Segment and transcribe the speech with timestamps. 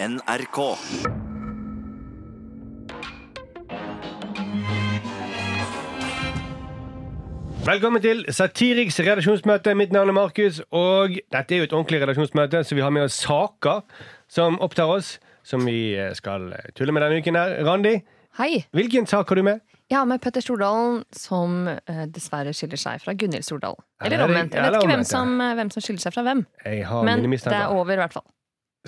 [0.00, 0.58] NRK.
[7.68, 9.74] Velkommen til Satiriks redaksjonsmøte.
[9.76, 13.04] Mitt navn er Markus, og dette er jo et ordentlig redaksjonsmøte, så vi har med
[13.08, 13.82] oss saker
[14.30, 17.56] som opptar oss, som vi eh, skal tulle med denne uken her.
[17.66, 17.98] Randi,
[18.38, 18.62] Hei.
[18.76, 19.60] hvilken sak har du med?
[19.88, 23.82] Jeg har med Petter Stordalen, som eh, dessverre skiller seg fra Gunhild Stordalen.
[24.04, 24.54] Eller er- omvendt.
[24.56, 26.44] Jeg vet ikke hvem som, eh, hvem som skiller seg fra hvem.
[26.64, 28.28] Jeg har Men det er over, i hvert fall.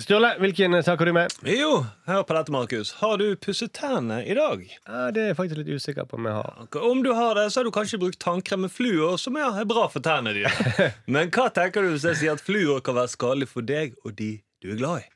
[0.01, 1.33] Sturle, hvilken sak har du med?
[1.45, 2.91] Jo, hør på dette, Markus.
[3.03, 4.63] Har du pusset tennene i dag?
[4.87, 6.63] Ja, det er jeg faktisk litt usikker på om jeg har.
[6.89, 9.85] Om du har det, så har du kanskje brukt tannkrem med fluor, som er bra
[9.93, 10.89] for tennene dine.
[11.13, 14.15] Men hva tenker du hvis jeg sier at fluor kan være skadelig for deg og
[14.17, 15.09] de du er glad i?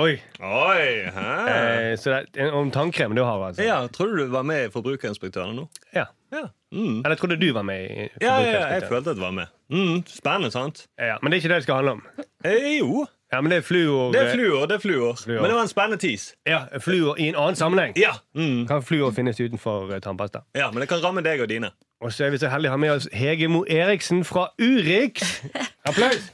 [0.00, 0.14] Oi!
[0.42, 0.86] Oi.
[1.06, 3.62] Eh, så det er om tannkrem du har, altså?
[3.62, 5.68] Ja, Tror du var med i Forbrukerinspektørene nå?
[5.94, 6.08] Ja.
[6.34, 6.48] Ja.
[6.74, 7.04] Mm.
[7.04, 9.52] Eller trodde du var med i ja, ja, jeg følte at du var med.
[9.70, 10.86] Mm, spennende, sant?
[10.98, 12.02] ja, Men det er ikke det det skal handle om.
[12.44, 14.66] Eh, jo, Ja, men det er fluor det er fluor.
[14.70, 15.16] det er fluor.
[15.18, 15.40] Fluor.
[15.42, 16.28] Men det var en spennende tis.
[16.46, 17.96] Ja, fluor i en annen sammenheng.
[17.98, 18.66] Ja, mm.
[18.70, 20.44] Kan fluor finnes utenfor eh, tannpasta?
[20.54, 21.72] ja, men det kan ramme deg og dine.
[22.00, 25.40] Og så er vi så heldige å ha med oss Hege Mo Eriksen fra Urix.
[25.88, 26.30] Applaus!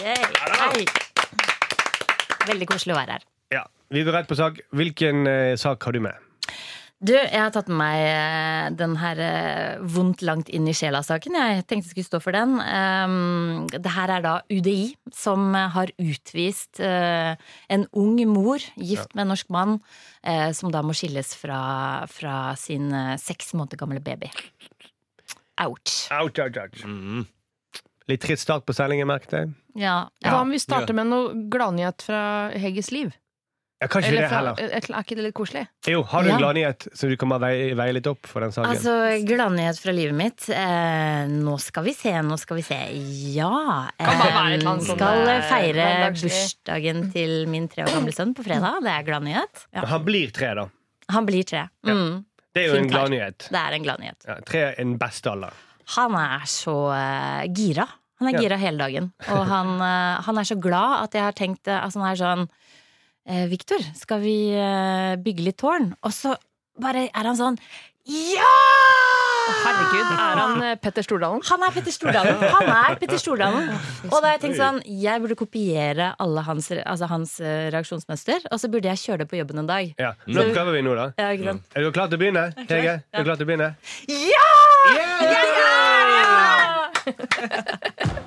[0.00, 0.86] Hei.
[2.48, 3.28] Veldig koselig å være her.
[3.54, 4.58] Ja, Vi går rett på sak.
[4.74, 6.18] Hvilken eh, sak har du med?
[7.00, 11.38] Du, jeg har tatt med meg eh, den her eh, vondt langt inn i sjela-saken.
[11.38, 12.58] Jeg tenkte jeg skulle stå for den.
[12.60, 17.40] Um, det her er da UDI som har utvist eh,
[17.72, 19.78] en ung mor, gift med en norsk mann,
[20.52, 21.60] som da må skilles fra,
[22.12, 24.28] fra sin seks måneder gamle baby.
[25.64, 26.10] Ouch.
[26.12, 26.84] Ouch, ouch, ouch.
[26.84, 27.24] Mm.
[28.12, 29.50] Litt trist start på sendingen, merket jeg.
[29.80, 29.96] Ja.
[30.26, 32.22] Hva om vi starter med noe gladnyhet fra
[32.60, 33.16] Hegges liv?
[33.80, 34.74] Ja, kanskje Eller det fra, heller.
[34.76, 35.62] er ikke det litt koselig?
[35.88, 36.38] Jo, Har du en Ja.
[36.42, 38.68] gladnyhet som du kan veie, veie litt opp for den saken?
[38.76, 40.48] Altså, gladnyhet fra livet mitt.
[40.50, 42.76] Eh, nå skal vi se, nå skal vi se.
[43.32, 43.88] Ja.
[43.98, 48.82] Et eh, sånn, skal feire bursdagen til min tre år gamle sønn på fredag.
[48.84, 49.64] Det er gladnyhet.
[49.72, 49.86] Ja.
[49.86, 50.66] Han blir tre, da.
[51.10, 51.64] Han blir tre.
[51.86, 53.48] Mm, Det er jo en Fint en gladnyhet.
[53.48, 54.26] det er en gladnyhet.
[54.28, 55.52] Ja, tre er den beste alder.
[55.96, 57.88] Han er så uh, gira.
[58.20, 58.40] Han er Ja.
[58.44, 59.12] gira hele dagen.
[59.30, 62.16] Og han, uh, han er så glad at jeg har tenkt uh, altså, Han er
[62.20, 62.48] sånn
[63.28, 65.92] eh, Victor, skal vi eh, bygge litt tårn?
[66.06, 66.36] Og så
[66.80, 67.58] bare er han sånn
[68.08, 68.50] Ja!
[69.50, 71.40] Herregud, er han eh, Petter Stordalen?
[71.48, 72.36] Han er Petter Stordalen.
[72.54, 73.70] Han er Petter Stordalen.
[74.06, 78.46] Og da har jeg tenkt sånn, jeg burde kopiere alle hans, altså hans eh, reaksjonsmønster,
[78.52, 79.90] og så burde jeg kjøre det på jobben en dag.
[79.98, 81.08] Ja, Nå Så- prøver vi nå, da.
[81.18, 81.66] Ja, ikke sant?
[81.74, 82.44] Er du klar til å begynne?
[82.70, 82.94] Hege?
[83.10, 83.74] Er du klar til å begynne?
[84.30, 84.48] Ja!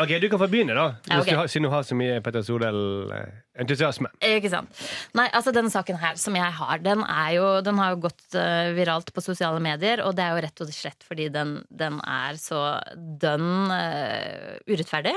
[0.00, 0.86] Ok, Du kan få begynne, da.
[1.06, 1.32] Ja, okay.
[1.32, 4.10] Du har, siden du har så mye Petter Stordal-entusiasme.
[4.26, 4.80] Ikke sant.
[5.14, 7.04] Nei, altså Denne saken her som jeg har, den,
[7.36, 10.02] jo, den har jo gått uh, viralt på sosiale medier.
[10.06, 12.64] Og det er jo rett og slett fordi den, den er så
[12.96, 15.14] dønn uh, urettferdig.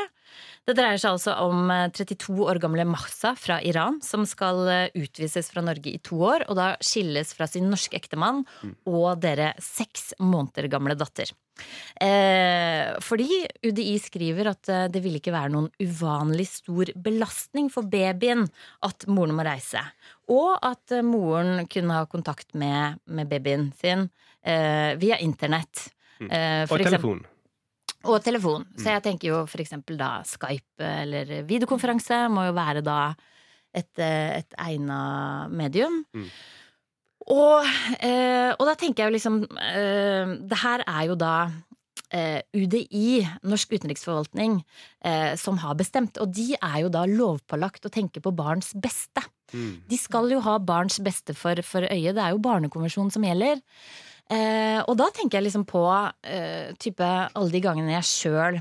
[0.68, 4.90] Det dreier seg altså om eh, 32 år gamle Mahsa fra Iran, som skal eh,
[5.00, 8.42] utvises fra Norge i to år, og da skilles fra sin norske ektemann
[8.84, 11.32] og dere seks måneder gamle datter.
[12.04, 17.88] Eh, fordi UDI skriver at eh, det vil ikke være noen uvanlig stor belastning for
[17.90, 18.44] babyen
[18.86, 19.82] at moren må reise.
[20.30, 24.10] Og at eh, moren kunne ha kontakt med, med babyen sin
[24.44, 25.88] eh, via internett.
[26.20, 26.78] Eh, Og telefon.
[26.78, 27.26] eksempel- telefon.
[28.08, 28.66] Og telefon.
[28.80, 33.02] Så jeg tenker jo for eksempel da Skype eller videokonferanse må jo være da
[33.76, 35.00] et, eh, et egna
[35.52, 36.04] medium.
[36.16, 36.30] Mm.
[37.28, 37.68] Og,
[38.00, 41.34] eh, og da tenker jeg jo liksom eh, Det her er jo da
[42.16, 44.62] eh, UDI, Norsk utenriksforvaltning,
[45.04, 46.20] eh, som har bestemt.
[46.24, 49.24] Og de er jo da lovpålagt å tenke på barns beste.
[49.52, 49.74] Mm.
[49.92, 52.14] De skal jo ha barns beste for, for øye.
[52.16, 53.60] Det er jo barnekonvensjonen som gjelder.
[54.30, 55.84] Eh, og da tenker jeg liksom på
[56.28, 58.58] eh, type alle de gangene jeg sjøl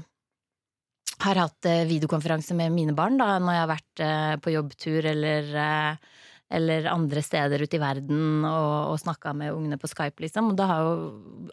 [1.25, 5.09] har hatt eh, videokonferanse med mine barn, da, når jeg har vært eh, på jobbtur
[5.11, 6.25] eller, eh,
[6.59, 10.53] eller andre steder ute i verden og, og snakka med ungene på Skype, liksom.
[10.53, 10.93] Og da har jo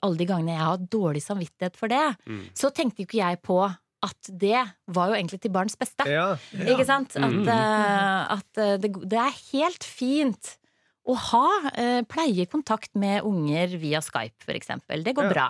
[0.04, 2.44] alle de gangene jeg har hatt dårlig samvittighet for det, Mm.
[2.60, 3.62] så tenkte jo ikke jeg på
[4.04, 4.60] at det
[4.92, 6.04] var jo egentlig til barns beste.
[6.12, 6.34] Ja.
[6.60, 7.16] Ikke sant?
[7.16, 7.48] At, Mm.
[7.48, 10.58] eh, at det, det er helt fint
[11.06, 15.04] å ha eh, pleie kontakt med unger via Skype, for eksempel.
[15.04, 15.34] Det går Ja.
[15.34, 15.48] bra.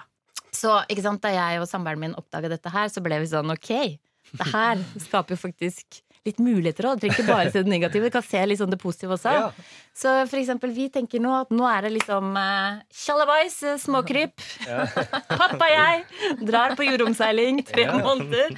[0.53, 3.50] Så ikke sant, da jeg og samboeren min oppdaga dette her, så ble vi sånn
[3.53, 3.69] ok,
[4.38, 7.01] det her skaper jo faktisk litt muligheter òg.
[7.01, 9.31] Trenger ikke bare se det negative, du kan se litt sånn det positive også.
[9.35, 9.49] Ja.
[9.93, 14.45] Så for eksempel, vi tenker nå at nå er det liksom uh, tjallabais, småkryp.
[15.43, 17.97] Pappa og jeg drar på jordomseiling tre Ja.
[17.99, 18.55] måneder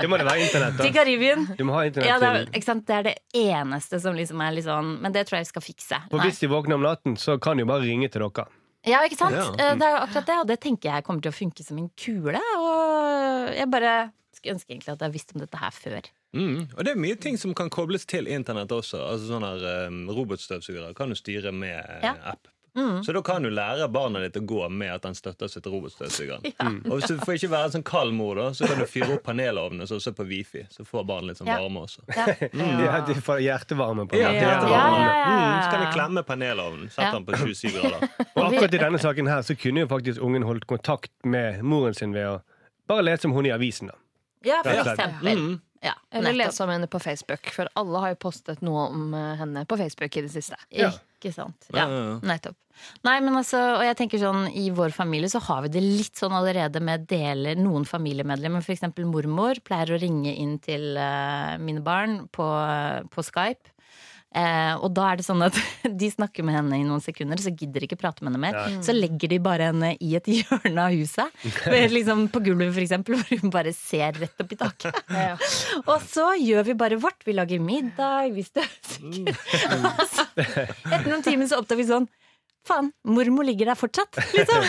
[0.00, 0.90] Det må være internett, til.
[0.96, 1.46] Karibien.
[1.58, 2.86] Du må ha internett Ja, det, er, ikke sant?
[2.88, 5.64] det er det eneste som liksom er litt sånn Men det tror jeg vi skal
[5.64, 6.00] fikse.
[6.10, 8.48] For hvis de våkner om natten, så kan de jo bare ringe til dere.
[8.82, 9.36] Ja, ikke sant?
[9.38, 9.46] Ja.
[9.54, 11.86] Eh, Det er akkurat det, og det tenker jeg kommer til å funke som en
[11.94, 12.40] kule.
[12.58, 13.94] Og jeg bare
[14.34, 16.10] skulle ønske egentlig at jeg visste om dette her før.
[16.32, 16.68] Mm.
[16.76, 19.02] Og det er mye ting som kan kobles til internett også.
[19.12, 22.14] Altså sånne her, um, Robotstøvsugere kan du styre med eh, Ja.
[22.32, 22.48] app.
[22.74, 23.02] Mm.
[23.04, 26.46] Så da kan du lære barna ditt å gå med at den støtter til robotstøvsugeren.
[26.88, 29.10] Og hvis du får ikke være en sånn kald mor, da, så kan du fyre
[29.18, 30.62] opp panelovnene så også på wifi.
[30.72, 32.00] Så får barna litt sånn varme også.
[32.16, 32.24] Ja.
[32.86, 35.26] Ja, de får hjertevarme på Ja, Ja, ja, ja, ja.
[35.28, 36.88] Mm, så kan de klemme panelovnen.
[36.88, 37.12] Sette Ja.
[37.18, 38.08] den på 27 grader.
[38.38, 41.92] Og akkurat i denne saken her så kunne jo faktisk ungen holdt kontakt med moren
[42.00, 42.38] sin ved å
[42.88, 43.92] bare lese om hun i avisen.
[43.92, 44.00] da.
[44.48, 45.60] ja, for eksempel.
[45.82, 49.32] Ja, Eller lese om henne på Facebook, for alle har jo postet noe om eh,
[49.40, 50.58] henne på Facebook i det siste.
[50.70, 50.92] Ja.
[51.18, 51.66] Ikke sant.
[51.72, 52.18] Ja, Ja, ja, ja.
[52.32, 52.58] nettopp.
[53.06, 56.18] Nei, men altså, og jeg tenker sånn, I vår familie så har vi det litt
[56.18, 58.64] sånn allerede med deler noen familiemedlemmer.
[58.74, 62.46] Eksempel mormor pleier å ringe inn til uh, mine barn på,
[63.12, 63.74] på Skype.
[64.32, 65.56] Eh, og da er det sånn at
[66.00, 68.56] de snakker med henne i noen sekunder, så gidder de ikke prate med henne mer.
[68.56, 68.80] Ja.
[68.84, 71.44] Så legger de bare henne i et hjørne av huset.
[71.92, 75.02] liksom På gulvet, eksempel, hvor hun bare ser rett opp i taket.
[75.12, 75.36] Ja.
[75.84, 77.20] Og så gjør vi bare vårt.
[77.28, 79.36] Vi lager middag, vi støvsuger.
[79.92, 82.10] Altså, etter noen timer så oppdager vi sånn
[82.62, 84.62] Faen, mormor ligger der fortsatt, liksom.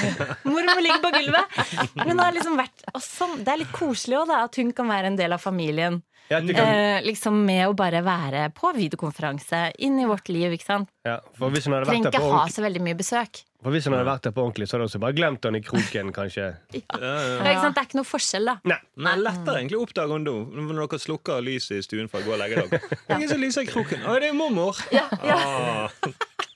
[0.49, 1.59] Mormor ligger på gulvet.
[1.93, 4.89] Hun har liksom vært og sånn, Det er litt koselig òg, da, at hun kan
[4.89, 5.99] være en del av familien.
[6.31, 10.51] Ja, Eh, liksom Med å bare være på videokonferanse inn i vårt liv.
[10.55, 10.89] ikke sant?
[11.05, 13.43] ja, for hvis hun hadde vært Trenger ikke ha så veldig mye besøk.
[13.63, 15.55] For hvis han hadde vært der på ordentlig, så hadde han også bare glemt han
[15.57, 16.49] i kroken, kanskje.
[16.73, 17.13] Ja, ja.
[17.39, 17.75] Ja, ikke sant?
[17.77, 18.57] Det er ikke noe forskjell, da.
[18.69, 18.79] Nei.
[18.95, 22.11] Men det er lettere egentlig å oppdage henne nå, når dere slukker lyset i stuen
[22.11, 22.83] for å gå og legge dere.
[22.83, 24.03] Det er Ingen som lyser i kroken.
[24.05, 24.79] Å, det er mormor!
[25.23, 25.89] Ah.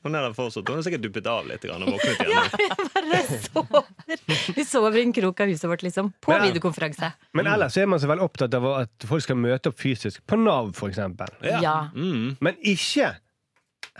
[0.05, 0.69] Hun er der fortsatt.
[0.69, 2.31] Hun har sikkert duppet av litt grann og våknet igjen.
[2.37, 2.85] Ja, nå.
[2.93, 3.87] Bare sover.
[4.55, 6.13] Vi sover i en krok av huset vårt, liksom.
[6.23, 7.09] På Men- videokonferanse.
[7.35, 10.21] Men ellers er man så veldig opptatt av at folk skal møte opp fysisk.
[10.29, 11.33] På Nav, for eksempel.
[11.43, 11.89] Ja.
[11.97, 12.37] Mm.
[12.39, 13.09] Men ikke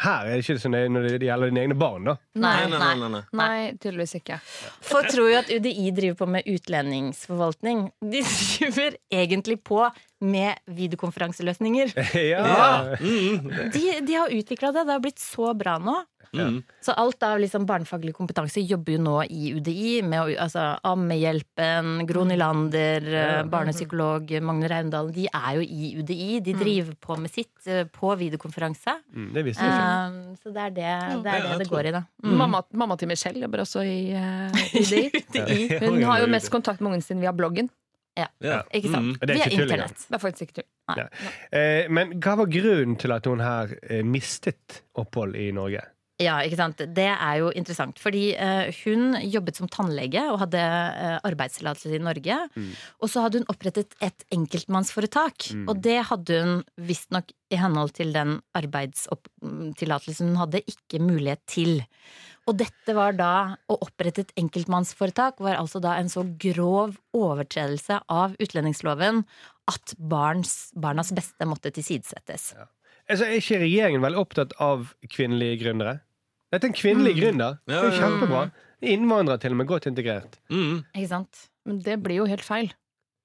[0.03, 0.25] her.
[0.27, 2.15] er det ikke det er når det gjelder dine egne barn, da.
[2.37, 2.95] Nei, Nei, nei, nei.
[2.99, 3.21] nei, nei.
[3.41, 4.39] Nei, tydeligvis ikke.
[4.91, 7.87] Folk tror jo at UDI driver på med utlendingsforvaltning.
[8.01, 9.81] De driver egentlig på
[10.19, 11.93] med videokonferanseløsninger.
[12.33, 12.95] ja.
[12.97, 14.87] De, de har utvikla det.
[14.87, 15.99] Det har blitt så bra nå.
[16.33, 16.63] Mm.
[16.81, 20.01] Så alt av liksom barnefaglig kompetanse jobber jo nå i UDI.
[20.07, 25.13] Med altså, Ammehjelpen, Gro Nylander, eh, barnepsykolog Magne Raundalen.
[25.15, 26.29] De er jo i UDI.
[26.45, 28.97] De driver på med sitt eh, på videokonferanse.
[29.13, 29.87] Mm, det visste jeg ikke.
[29.87, 30.93] Um, så det er det
[31.23, 32.03] det, er det, det går i, da.
[32.23, 32.37] Mm.
[32.43, 35.07] Mamma, mamma til Michelle jobber også i uh, UDI.
[35.15, 35.81] UDI.
[35.85, 37.71] Hun har jo mest kontakt med ungen sin via bloggen.
[38.17, 38.61] Ja.
[38.73, 39.13] Ikke sant?
[39.13, 39.19] Mm.
[39.21, 40.07] Det er Via internett.
[40.07, 40.71] Det er faktisk ikke tull.
[40.97, 41.05] Ja.
[41.51, 45.83] Eh, men hva var grunnen til at hun her eh, mistet opphold i Norge?
[46.17, 46.79] Ja, ikke sant?
[46.97, 47.99] Det er jo interessant.
[48.01, 52.39] Fordi eh, hun jobbet som tannlege og hadde eh, arbeidstillatelse i Norge.
[52.57, 52.71] Mm.
[53.05, 55.51] Og så hadde hun opprettet et enkeltmannsforetak.
[55.53, 55.67] Mm.
[55.69, 61.77] Og det hadde hun visstnok i henhold til den arbeidstillatelsen hun hadde, ikke mulighet til.
[62.47, 63.31] Og dette var da
[63.67, 69.25] å opprette et enkeltmannsforetak var altså da en så grov overtredelse av utlendingsloven
[69.67, 72.53] at barns, barnas beste måtte tilsidesettes.
[73.09, 75.99] Altså, er ikke regjeringen veldig opptatt av kvinnelige gründere?
[76.51, 77.19] Dette er en kvinnelig Mm.
[77.21, 77.59] gründer.
[77.67, 78.07] Det er jo Ja, ja, ja.
[78.07, 78.51] kjempebra.
[78.81, 80.37] Innvandrere til og med, godt integrert.
[80.49, 80.85] Mm.
[80.95, 81.49] Ikke sant?
[81.65, 82.71] Men det blir jo helt feil.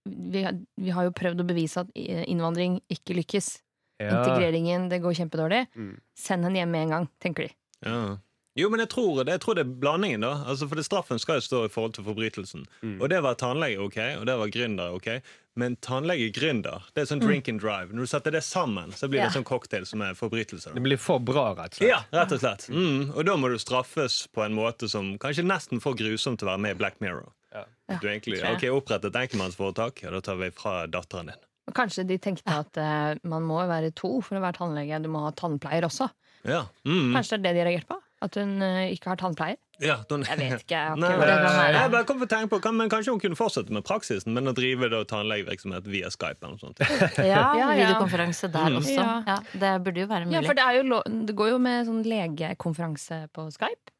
[0.04, 0.42] Vi,
[0.80, 3.60] vi har jo prøvd å bevise at innvandring ikke lykkes.
[4.00, 4.18] Ja.
[4.24, 5.68] Integreringen, det går kjempedårlig.
[5.76, 6.00] Mm.
[6.18, 7.54] Send henne hjem med en gang, tenker de.
[7.86, 8.16] Ja.
[8.54, 10.32] Jo, men jeg tror, det, jeg tror det er blandingen, da.
[10.44, 12.66] Altså, for det Straffen skal jo stå i forhold til forbrytelsen.
[12.82, 12.98] Mm.
[13.00, 15.08] Og det var tannlege, ok, og det var gründer, ok.
[15.56, 17.92] Men tannlege-gründer, det er sånn drink and drive.
[17.92, 19.32] Når du setter det sammen, så blir det Ja.
[19.38, 20.74] sånn cocktail som er forbrytelse.
[20.74, 21.88] Det blir for bra, rett og slett.
[21.88, 22.68] Ja, rett og slett.
[22.68, 23.14] Mm.
[23.16, 26.52] Og da må du straffes på en måte som kanskje nesten for grusomt til å
[26.52, 27.32] være med i Black Mirror.
[27.52, 27.64] Ja.
[28.00, 31.40] Du egentlig, ok, Opprett et enkeltmannsforetak, ja, da tar vi fra datteren din.
[31.68, 35.02] Og kanskje de tenkte at uh, man må være to for å være tannlege.
[35.04, 36.08] Du må ha tannpleier også.
[36.48, 36.64] Ja.
[36.88, 37.12] Mm.
[37.14, 38.00] Kanskje det er det de har reagert på?
[38.22, 39.56] At hun eh, ikke har tannpleier?
[39.82, 40.76] ja den, Jeg vet ikke.
[40.78, 43.10] Jeg har Nei, ikke det jeg bare kom på å tenke på kan, men Kanskje
[43.16, 46.38] hun kunne fortsette med praksisen, men å drive da tannlegevirksomhet via Skype.
[46.42, 46.78] eller noe sånt.
[47.18, 47.80] Ja, Ja, ja.
[47.80, 48.78] videokonferanse der Mm.
[48.78, 48.94] også.
[48.94, 49.16] Ja.
[49.26, 50.36] Ja, det burde jo være mulig.
[50.38, 53.90] Ja, for det, er jo det går jo med sånn legekonferanse på Skype.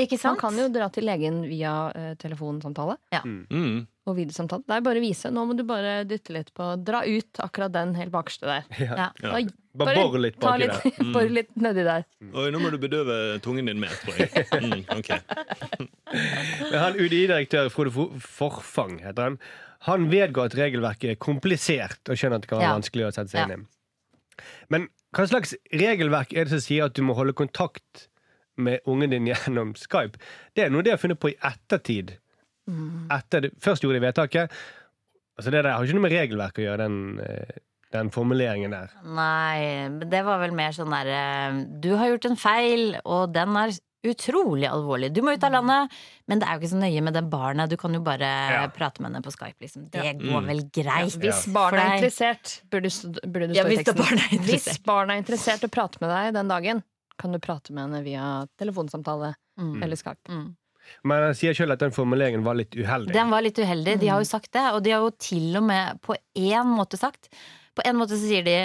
[0.00, 3.82] Ikke Man kan jo dra til legen via uh, telefonsamtale Mm.
[4.06, 4.64] og videosamtale.
[4.64, 5.28] Det er bare å vise.
[5.34, 8.64] Nå må du bare dytte litt på Dra ut akkurat den helt bakerste der.
[8.80, 8.96] Ja.
[8.96, 9.10] Ja.
[9.20, 9.42] Da-
[9.76, 10.96] Bare bor litt baki litt, der.
[11.06, 11.12] Mm.
[11.12, 12.04] Bor litt nedi der.
[12.32, 14.30] Oi, nå må du bedøve tungen din mer, tror jeg.
[14.62, 15.10] Mm, ok.
[16.70, 17.92] Men han UDI-direktør Frode
[18.22, 19.38] Forfang heter han.
[19.86, 22.76] Han vedgår at regelverket er komplisert og skjønner at det kan være Ja.
[22.78, 24.44] vanskelig å sette seg inn i.
[24.72, 28.06] Men hva slags regelverk er det som sier at du må holde kontakt
[28.56, 30.18] med ungen din gjennom Skype?
[30.56, 32.16] Det er noe de har funnet på i ettertid.
[33.14, 34.56] Etter det, først gjorde de vedtaket.
[35.36, 37.58] Altså det der har ikke noe med regelverk å gjøre, den, eh,
[37.92, 38.90] den formuleringen der.
[39.04, 43.54] Nei, men det var vel mer sånn derre Du har gjort en feil, og den
[43.56, 43.70] er
[44.06, 45.08] utrolig alvorlig.
[45.12, 45.90] Du må ut av landet,
[46.28, 47.70] men det er jo ikke så nøye med det barnet.
[47.72, 48.20] Du kan jo bare
[48.52, 48.66] Ja.
[48.68, 49.90] prate med henne på Skype, liksom.
[49.90, 50.28] Det Mm.
[50.30, 51.16] går vel greit.
[51.18, 52.90] Hvis barnet er interessert, burde,
[53.26, 54.18] burde Ja, stå i hvis det teksten.
[54.18, 54.44] er.
[54.46, 56.82] Hvis barna er interessert i å prate med deg den dagen,
[57.18, 59.82] kan du prate med henne via telefonsamtale Mm.
[59.82, 60.28] eller Skype.
[60.28, 60.54] Mm.
[61.02, 63.12] Men han sier sjøl at den formuleringen var litt uheldig.
[63.12, 63.98] Den var litt uheldig.
[63.98, 66.96] De har jo sagt det, og de har jo til og med på én måte
[66.96, 67.28] sagt
[67.76, 68.58] På en måte så sier de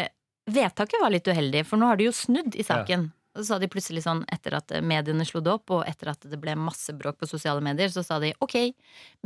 [0.51, 3.12] vedtaket var litt uheldig, for nå har de jo snudd i saken.
[3.32, 6.25] Og så sa de plutselig sånn, etter at mediene slo det opp, og etter at
[6.27, 8.58] det ble masse bråk på sosiale medier, så sa de ok,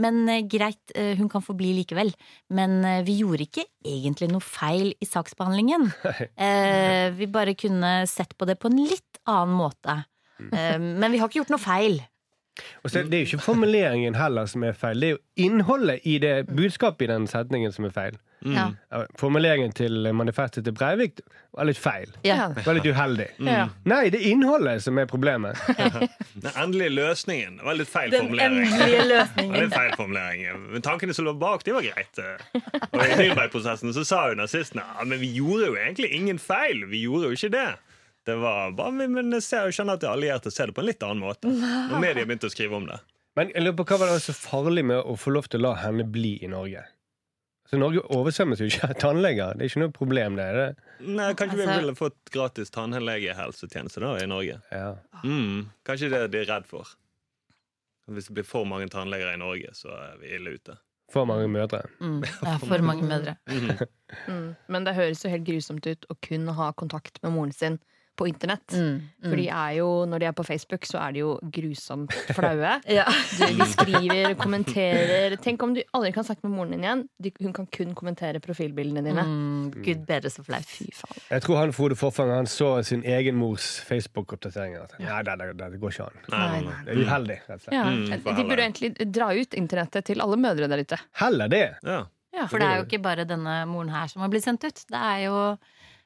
[0.04, 2.12] men eh, greit, eh, hun kan få bli likevel.
[2.54, 5.90] Men eh, vi gjorde ikke egentlig noe feil i saksbehandlingen.
[6.46, 9.96] Eh, vi bare kunne sett på det på en litt annen måte.
[10.40, 11.98] Eh, men vi har ikke gjort noe feil.
[12.84, 16.06] Og så, det er jo ikke formuleringen heller som er feil, det er jo innholdet
[16.08, 18.16] i det budskapet i den setningen som er feil.
[18.46, 18.68] Ja.
[18.94, 21.20] Ja, Formuleringen til manifestet til Breivik
[21.56, 22.12] var litt feil.
[22.28, 22.52] Ja.
[22.66, 23.26] Var litt uheldig.
[23.48, 23.64] Ja.
[23.90, 25.58] Nei, det er innholdet som er problemet.
[26.44, 28.60] Den endelige løsningen var litt feil Den formulering.
[28.68, 29.58] endelige var løsningen.
[29.64, 30.62] litt feil formulering.
[30.76, 32.22] Men tankene som lå bak, de var greit.
[32.92, 36.86] Og i Nürnberg-prosessen så sa jo nazistene ja, men vi gjorde jo egentlig ingen feil.
[36.92, 37.68] Vi gjorde jo ikke det.
[38.26, 40.82] Det var bare, Men men jeg ser jo skjønner at de allierte ser det på
[40.82, 41.46] en litt annen måte.
[41.52, 43.00] Når media begynte å skrive om det.
[43.36, 45.68] Men jeg lurer på hva var det så farlig med å få lov til å
[45.70, 46.86] la henne bli i Norge?
[47.70, 49.56] Så Norge oversvømmes jo ikke av tannleger.
[49.58, 50.44] Det er ikke noe problem, det.
[50.46, 50.68] er det?
[51.08, 54.60] Nei, Kanskje vi Altså- ville fått gratis tannlegehelsetjeneste da i Norge.
[54.72, 54.96] Ja.
[55.24, 56.86] Mm, kanskje det de er redd for.
[58.08, 60.78] Hvis det blir for mange tannleger i Norge, så er vi ille ute.
[61.12, 61.84] For mange mødre.
[62.00, 62.22] Mm.
[62.46, 63.36] Ja, for mange mødre.
[63.50, 64.56] Mm.
[64.70, 67.80] Men det høres jo helt grusomt ut å kun ha kontakt med moren sin
[68.16, 68.74] på internett.
[68.74, 69.02] Mm.
[69.02, 69.30] Mm.
[69.30, 72.74] For de er jo, når de er på Facebook, så er de jo grusomt flaue.
[72.92, 73.06] Ja.
[73.40, 77.04] De, de skriver, kommenterer Tenk om du aldri kan snakke med moren din igjen.
[77.22, 79.26] De, hun kan kun kommentere profilbildene dine.
[79.28, 80.66] Mm, Gud bedre så flaut.
[80.70, 81.22] Fy faen.
[81.30, 84.98] Jeg tror han Frode Forfang han så sin egen mors Facebook-oppdateringer.
[85.04, 86.20] Nei, det, det, det går ikke an.
[86.32, 86.82] Nei, nei, nei.
[86.88, 87.78] Det er uheldig, rett og slett.
[87.78, 87.86] Ja.
[87.92, 91.00] Mm, de burde egentlig dra ut internettet til alle mødre der ute.
[91.22, 91.66] Heller det.
[91.86, 92.04] Ja.
[92.36, 94.82] Ja, For det er jo ikke bare denne moren her som har blitt sendt ut.
[94.92, 95.36] Det er jo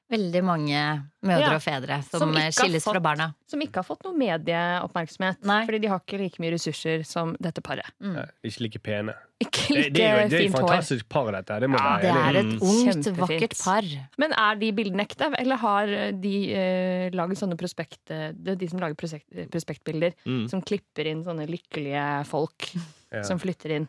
[0.10, 0.80] veldig mange
[1.24, 1.56] mødre Ja.
[1.56, 3.28] og fedre som, Som skilles fått, fra barna.
[3.48, 5.44] Som ikke har fått noe medieoppmerksomhet.
[5.46, 5.66] Nei.
[5.68, 7.86] Fordi de har ikke like mye ressurser som dette paret.
[8.02, 8.16] Mm.
[8.18, 9.14] Ja, ikke like pene.
[9.40, 11.10] Ikke Det, like det er jo et fantastisk hår.
[11.14, 11.60] par, dette.
[11.64, 12.60] Det må Ja, være Det er et Mm.
[12.60, 13.84] ungt, vakkert par.
[14.18, 18.00] Men er de bildene ekte, eller har de eh, laget sånne prospekt...
[18.10, 20.50] Det er de som lager prospekt, prospektbilder, Mm.
[20.50, 22.72] som klipper inn sånne lykkelige folk
[23.12, 23.24] Ja.
[23.24, 23.88] som flytter inn.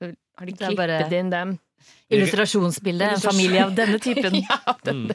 [0.00, 1.58] Så Har de klippet bare- inn dem?
[2.14, 3.04] Illustrasjonsbilde.
[3.16, 4.34] En familie av denne typen.
[4.44, 5.10] Ja, det, mm.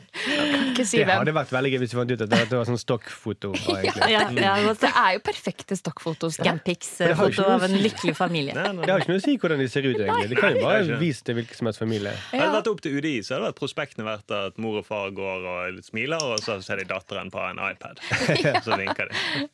[0.73, 1.19] ikke si Det hvem.
[1.21, 3.51] hadde vært veldig gøy hvis vi fant ut at det var sånn stokkfoto.
[3.75, 4.09] egentlig.
[4.11, 6.37] Ja, ja, Det er jo perfekte stokkfotos.
[6.39, 6.43] det.
[6.43, 8.55] det jo Scampics-foto av en lykkelig familie.
[8.57, 8.85] Nei, nei.
[8.87, 10.29] Det har ikke noe å si hvordan de ser ut, egentlig.
[10.33, 12.15] De kan jo bare det vise til hvilken som helst familie.
[12.31, 15.13] Hadde det vært opp til UDI, så hadde vært prospektene vært at mor og far
[15.19, 18.01] går og smiler, og så ser de datteren på en iPad.
[18.65, 19.45] Så vinker de.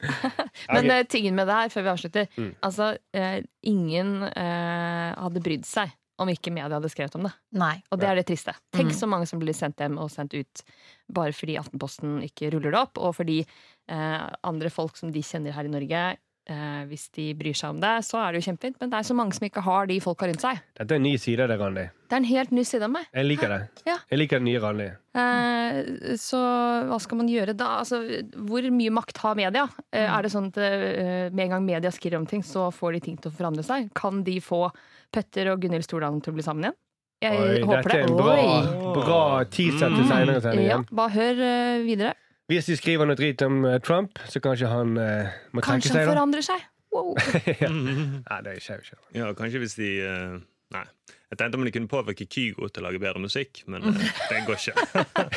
[0.71, 0.91] Men Ok.
[0.95, 2.49] eh, tingen med det her, før vi avslutter Mm.
[2.63, 7.33] Altså, eh, ingen eh, hadde brydd seg om ikke media hadde skrevet om det.
[7.59, 7.83] Nei.
[7.91, 8.53] Og det er det triste.
[8.71, 8.97] Tenk Mm.
[8.99, 10.63] så mange som blir sendt hjem og sendt ut
[11.11, 13.41] bare fordi Aftenposten ikke ruller det opp, og fordi
[13.87, 16.17] eh, andre folk som de kjenner her i Norge,
[16.51, 18.77] eh, hvis de bryr seg om det, så er det jo kjempefint.
[18.81, 20.61] Men det er så mange som ikke har de folka rundt seg.
[20.77, 21.85] Dette er en ny side av det, Randi.
[22.05, 23.09] Det er en helt ny side av meg.
[23.09, 23.59] Jeg liker det.
[23.89, 23.97] Ja.
[24.11, 24.87] Jeg liker den nye Randi.
[25.21, 26.41] Eh, så
[26.89, 27.71] hva skal man gjøre da?
[27.81, 28.01] Altså,
[28.49, 29.67] hvor mye makt har media?
[29.89, 32.97] Eh, er det sånn at eh, med en gang media skriver om ting, så får
[32.97, 33.89] de ting til å forandre seg?
[33.97, 34.67] Kan de få
[35.13, 36.81] Petter og Gunhild Stordalen til å bli sammen igjen?
[37.23, 41.83] Jeg Oi, håper dette er en bra, bra teaser til senere Ja, bare hør eh,
[41.85, 42.13] videre.
[42.51, 45.89] Hvis de skriver noe drit om eh, Trump, så kanskje han eh, må trekke Kanskje
[45.89, 46.11] seg, han da.
[46.13, 46.65] forandrer seg.
[46.93, 47.15] Wow.
[47.63, 47.69] ja.
[47.73, 48.99] Nei, det skjer jo ikke.
[49.17, 50.35] Ja, kanskje hvis de eh,
[50.75, 50.83] Nei.
[51.31, 54.43] Jeg tenkte om de kunne påvirke Kygo til å lage bedre musikk, men eh, det
[54.45, 54.83] går ikke.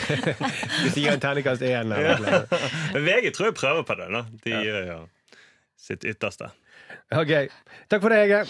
[0.84, 2.60] Hvis de gir en terningkast én eller noe.
[2.94, 4.08] Men VG tror jeg prøver på det.
[4.12, 4.98] da De gjør jo
[5.80, 6.50] sitt ytterste.
[7.16, 7.32] Ok.
[7.88, 8.44] Takk for det, Hege.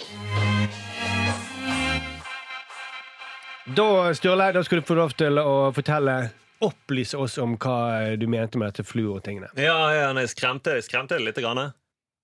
[3.78, 3.88] Da,
[4.18, 6.18] Sturle, da skal du få lov til å fortelle
[6.64, 9.50] Opplyse oss om hva du mente med dette fluortingene.
[9.60, 11.38] Ja, ja, nei, skremte, skremte det litt?
[11.42, 11.70] Grann.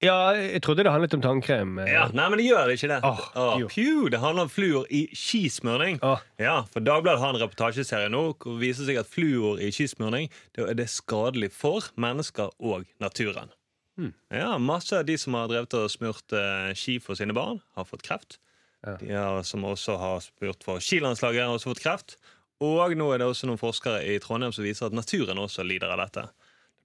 [0.03, 1.79] Ja, jeg trodde det handlet om tannkrem.
[1.79, 1.93] eh.
[1.95, 2.99] Ja, nei, men det gjør det ikke det.
[3.07, 6.01] Oh, oh, pju, det handler om fluor i skismurning.
[6.05, 6.21] Oh.
[6.43, 10.29] Ja, for Dagbladet har en reportasjeserie nå hvor det viser seg at fluor i skismurning
[10.57, 13.55] det er det skadelig for mennesker og naturen.
[13.97, 14.11] Hmm.
[14.35, 17.87] Ja, Masse av de som har drevet og smurt eh, ski for sine barn, har
[17.87, 18.41] fått kreft.
[18.85, 18.97] Ja.
[19.01, 22.17] De har, som også har spurt for skilandslaget, har også fått kreft.
[22.63, 25.91] Og nå er det også noen forskere i Trondheim som viser at naturen også lider
[25.91, 26.29] av dette.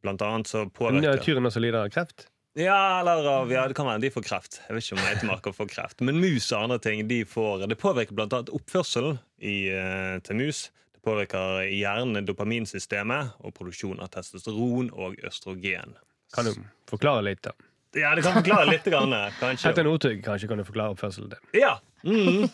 [0.04, 2.30] Blant annet så påvirker Naturen også lider av kreft?
[2.58, 4.60] ja, eller ja, det kan være de får kreft.
[4.68, 6.02] Jeg vet ikke om meitemarker får kreft.
[6.04, 8.42] Men mus og andre ting de får, det påvirker bl.a.
[8.58, 10.66] oppførselen i, eh, til mus.
[10.98, 15.96] Det påvirker hjernen, dopaminsystemet og produksjon av testosteron og østrogen.
[16.36, 16.58] Kan du
[16.90, 17.54] forklare litt, da?
[17.98, 19.72] Ja, det kan forklare litt, grann, kanskje.
[19.72, 21.48] Petter Northug, kanskje kan du forklare oppførselen din.
[21.58, 21.78] Ja.
[22.04, 22.48] Mm.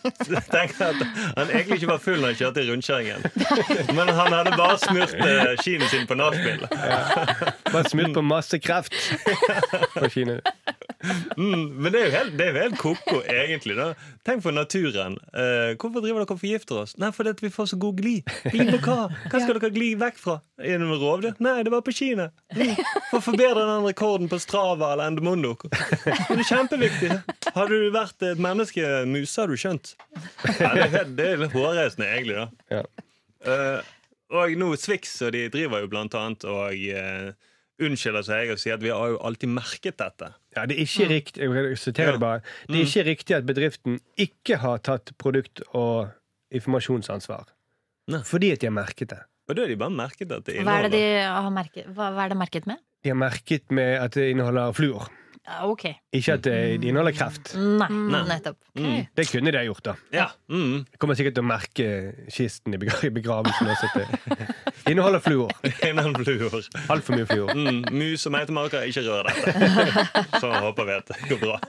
[0.50, 1.02] Tenk at
[1.36, 3.26] Han egentlig ikke var full når han kjørte i rundkjøringen.
[3.94, 6.66] Men han hadde bare smurt eh, skiene sine på nachspiel.
[7.72, 8.94] Bare smurt på masse kreft
[9.94, 10.42] på kinoen.
[11.36, 11.66] Mm.
[11.76, 13.76] Men det er jo helt, det er jo helt ko-ko, egentlig.
[13.76, 13.92] da
[14.26, 15.18] Tenk på naturen.
[15.36, 16.96] Uh, hvorfor driver dere og forgifter oss?
[16.98, 18.16] Nei, fordi vi får så god gli.
[18.52, 19.06] Gli på hva?
[19.30, 20.38] Hva skal dere gli vekk fra?
[20.62, 21.36] Gjennom rovdyr?
[21.44, 22.30] Nei, det var på skiene.
[22.56, 22.74] Mm.
[23.10, 25.54] For å forbedre den rekorden på Strava eller Endemondo.
[25.66, 27.12] Det er kjempeviktig.
[27.56, 29.92] Hadde du vært et menneske muse, hadde du skjønt.
[30.60, 32.36] Ja, det, er, det er litt hårreisende, egentlig.
[32.36, 32.82] da Ja.
[33.48, 33.92] uh,
[34.36, 37.28] og nå Swix og de driver jo blant annet og uh,
[37.86, 40.32] unnskylder seg og sier at vi har jo alltid merket dette.
[40.56, 42.40] Ja, det er ikke riktig jeg siterer det bare.
[42.68, 46.08] Det er ikke riktig at bedriften ikke har tatt produkt- og
[46.54, 47.46] informasjonsansvar.
[48.12, 48.22] Ne.
[48.26, 49.20] Fordi at de har merket det.
[49.46, 52.10] Og da har de bare merket at det Hva er det de har merket, hva,
[52.14, 52.82] hva er det merket med?
[53.04, 55.06] De har merket med at det inneholder fluor.
[55.46, 55.84] Ja, ok.
[56.18, 57.52] Ikke at det det inneholder kreft.
[57.54, 58.22] Nei, Nei.
[58.26, 58.56] nettopp.
[58.74, 59.06] mm.
[59.14, 59.94] Det kunne de ha gjort, da.
[60.12, 60.24] Ja.
[60.50, 60.80] Mm.
[60.90, 61.86] Jeg kommer sikkert til å merke
[62.34, 63.70] kisten i begravelsen.
[63.70, 65.54] Også, det inneholder fluor.
[65.88, 66.58] Innan fluor.
[66.90, 67.54] Altfor mye fluor.
[67.54, 67.84] Mm.
[67.94, 69.54] Mus og meitemarker, ikke rør dette.
[70.42, 71.60] Så håper vi at det går bra.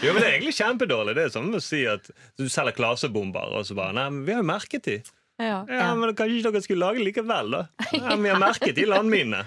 [0.00, 1.16] Jo, men Det er egentlig kjempedårlig.
[1.16, 2.06] Det er som å si at
[2.40, 5.00] du selger klasebomber, og så bare Nei, men vi har jo merket de.
[5.40, 5.64] Ja.
[5.66, 7.62] Ja, men Kanskje ikke dere skulle lage likevel, da?
[7.96, 9.42] Ja, men Vi har merket de landminene.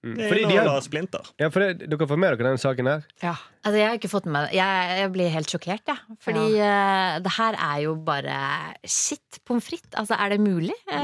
[0.00, 1.26] Det Fordi de har, splinter.
[1.38, 3.02] ja, for det, dere får med dere denne saken her?
[3.20, 3.34] Ja.
[3.60, 6.16] Altså, jeg har ikke fått med Jeg, jeg blir helt sjokkert, jeg.
[6.24, 8.38] Fordi eh, det her er jo bare
[8.88, 9.92] shit pommes frites.
[10.00, 10.72] Altså, er det mulig?
[10.88, 10.96] Eh,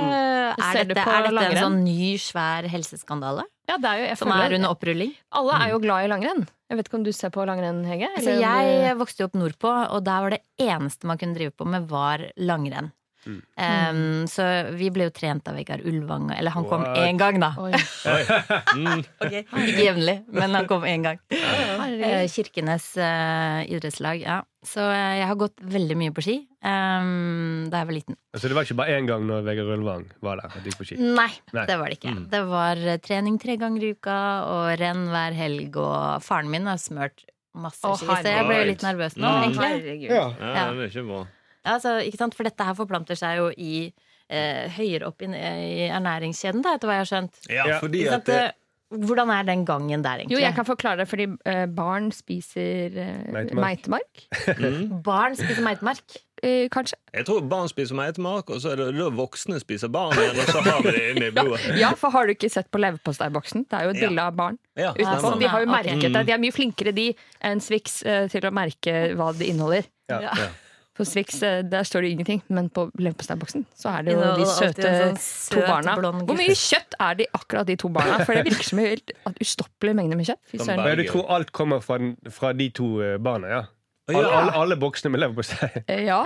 [0.56, 3.44] er, dette, på er dette en sånn ny, svær helseskandale?
[3.68, 5.12] ja, det er jo jeg Som er under opprulling?
[5.34, 6.44] Alle er jo glad i langrenn.
[6.70, 8.08] Jeg vet ikke om du ser på langrenn, Hege?
[8.16, 11.52] Altså, du- jeg vokste jo opp nordpå, og der var det eneste man kunne drive
[11.52, 12.92] på med, var langrenn.
[13.26, 13.40] Mm.
[13.58, 14.44] Um, så
[14.78, 16.28] vi ble jo trent av Vegard Ulvang.
[16.36, 16.98] Eller han kom What?
[17.02, 17.52] én gang, da.
[17.58, 17.72] Oi,
[18.76, 19.02] Mm.
[19.26, 21.18] Ikke jevnlig, men han kom én gang.
[21.32, 22.26] Eh.
[22.30, 24.40] Kirkenes uh, idrettslag, ja.
[24.66, 26.32] Så eh, jeg har gått veldig mye på ski
[26.66, 28.16] um, da jeg var liten.
[28.34, 30.50] Altså, det var ikke bare én gang når Vegard Ulvang var der.
[30.58, 30.98] at gikk på ski.
[30.98, 31.66] Nei, Nei.
[31.70, 32.14] det var det ikke.
[32.16, 32.24] Mm.
[32.32, 34.18] Det var trening tre ganger i uka
[34.50, 38.58] og renn hver helg, og faren min har smørt masse oh, ski, så jeg ble
[38.58, 39.44] jo litt nervøs nå, Mm.
[39.46, 40.10] egentlig.
[40.10, 40.26] Ja.
[40.40, 41.22] Ja, det er ikke bra.
[41.66, 42.36] Altså, ikke sant?
[42.38, 43.88] For dette her forplanter seg jo i
[44.30, 47.42] eh, høyere opp i, i ernæringskjeden, da, etter hva jeg har skjønt.
[47.52, 48.62] Ja, fordi Ikke at det, Eh,
[49.02, 50.36] Hvordan er den gangen der, egentlig?
[50.36, 53.88] Jo, jeg kan forklare det, fordi eh, barn spiser eh, Meitemark.
[53.88, 54.60] meitemark.
[54.62, 55.02] mm.
[55.08, 56.04] Barn spiser meitemark.
[56.38, 56.94] Eh, kanskje.
[57.16, 60.62] Jeg tror barn spiser meitemark, og så er det da voksne spiser barn Eller så
[60.62, 61.64] har vi det inne i blodet.
[61.80, 63.66] Ja, for har du ikke sett på leverposteiboksen?
[63.66, 64.06] Det er jo et Ja.
[64.08, 64.58] bilde av barn.
[64.78, 65.18] Ja, Utenpå.
[65.24, 66.12] sånn, De har jo merket okay.
[66.12, 66.22] det.
[66.30, 67.08] De er mye flinkere de
[67.42, 69.90] enn Swix eh, til å merke hva det inneholder.
[70.12, 70.20] Ja.
[70.30, 70.48] Ja.
[70.96, 74.46] På Swix eh, der står det ingenting, men på leverposteiboksen så er det jo de
[74.48, 75.18] søte sånn
[75.52, 75.96] to barna.
[76.24, 78.18] Hvor mye kjøtt er det akkurat de to barna?
[78.24, 79.12] For det virker som en helt
[79.44, 80.40] ustoppelig mengde med kjøtt.
[80.56, 81.98] Du tror alt kommer fra,
[82.32, 83.62] fra de to eh, barna, ja?
[84.08, 84.38] Alle, ja.
[84.38, 85.82] alle, alle boksene med leverpostei.
[85.86, 86.22] Eh, Ja.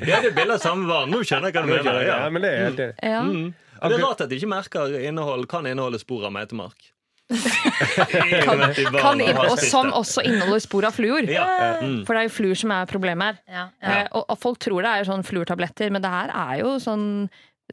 [0.08, 1.10] ja, det er bilde av samme barn.
[1.12, 1.98] Nå skjønner jeg hva du mener.
[2.08, 2.30] Ja, Ja.
[2.32, 2.94] men det er helt enig.
[3.04, 3.24] ja.
[3.28, 3.50] Mm.
[3.78, 6.88] Det er rart at de ikke merker innhold, kan inneholde spor av meitemark.
[7.28, 8.62] Kan,
[8.96, 11.28] kan, og som også inneholder spor av fluor.
[11.28, 11.48] Ja.
[11.82, 12.00] Mm.
[12.08, 13.44] For det er jo fluor som er problemet her.
[13.52, 16.78] Ja, Eh, og, og folk tror det er sånn fluortabletter, men det her er jo
[16.84, 17.08] sånn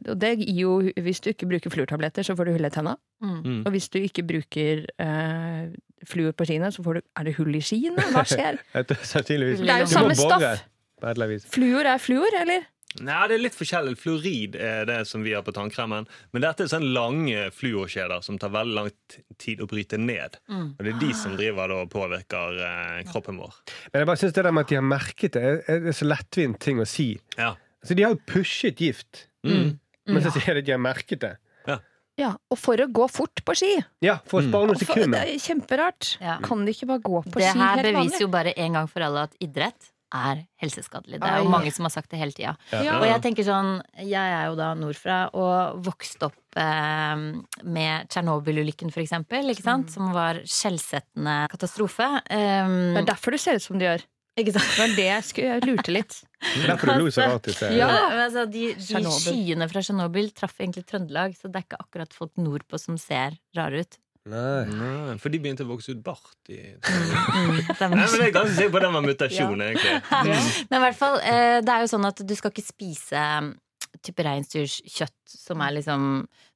[0.03, 2.97] og det gir jo, Hvis du ikke bruker fluortabletter, så får du hull i tenna.
[3.23, 3.35] Mm.
[3.45, 3.59] Mm.
[3.63, 5.69] Og hvis du ikke bruker eh,
[6.05, 8.07] fluor på skiene, så får du Er det hull i skiene?
[8.11, 8.59] Hva skjer?
[9.63, 10.65] Det er jo samme stoff.
[11.51, 12.67] Fluor er fluor, eller?
[13.03, 13.97] Nei, det er litt forskjellig.
[13.99, 16.05] Fluorid er det som vi har på tannkremen.
[16.31, 18.91] Men dette er sånn lange fluorkjeder som tar veldig lang
[19.41, 20.37] tid å bryte ned.
[20.47, 20.69] Mm.
[20.77, 23.57] Og det er de som driver da og påvirker eh, kroppen vår.
[23.91, 26.07] Men jeg bare synes det der med at de har merket det, er, er så
[26.07, 27.09] lettvint ting å si.
[27.35, 27.51] Ja.
[27.83, 29.75] Altså, De har jo pushet gift, Mm.
[30.09, 31.35] men så sier de at de har merket det.
[32.17, 33.73] Ja, Og for å gå fort på ski.
[33.99, 35.25] Ja, for å spare noen sekunder.
[35.27, 36.13] det er kjemperart.
[36.23, 36.37] Ja.
[36.45, 39.03] Kan de ikke bare gå på Det ski her beviser jo bare en gang for
[39.03, 41.19] alle at idrett er helseskadelig.
[41.19, 41.43] Det er Ai.
[41.43, 42.53] jo mange som har sagt det hele tida.
[42.71, 42.99] Ja.
[42.99, 47.15] Og jeg tenker sånn, jeg er jo da nordfra og vokste opp eh,
[47.65, 49.49] med Tsjernobyl-ulykken, for eksempel.
[49.51, 49.91] Ikke sant?
[49.95, 52.07] Som var skjellsettende katastrofe.
[52.29, 54.05] Um, Det er derfor du ser ut som du gjør.
[54.37, 54.69] ikke sant?
[54.75, 56.15] Det var det jeg, skulle, jeg lurte litt.
[56.69, 57.73] Derfor du lo så rart i sted.
[57.79, 57.87] Ja.
[58.11, 62.13] Men altså, de, de skyene fra Tsjernobyl traff egentlig Trøndelag, så det er ikke akkurat
[62.13, 63.97] folk nordpå som ser rare ut.
[64.25, 64.65] Nei.
[64.65, 66.57] Nei, for de begynte å vokse ut bart i
[67.35, 69.99] Mm, det Nei, men Jeg er ganske sikker på den var mutasjon, egentlig.
[70.71, 73.21] Men i hvert fall, eh, det er jo sånn at du skal ikke spise
[74.05, 76.03] type reinsdyrkjøtt som er liksom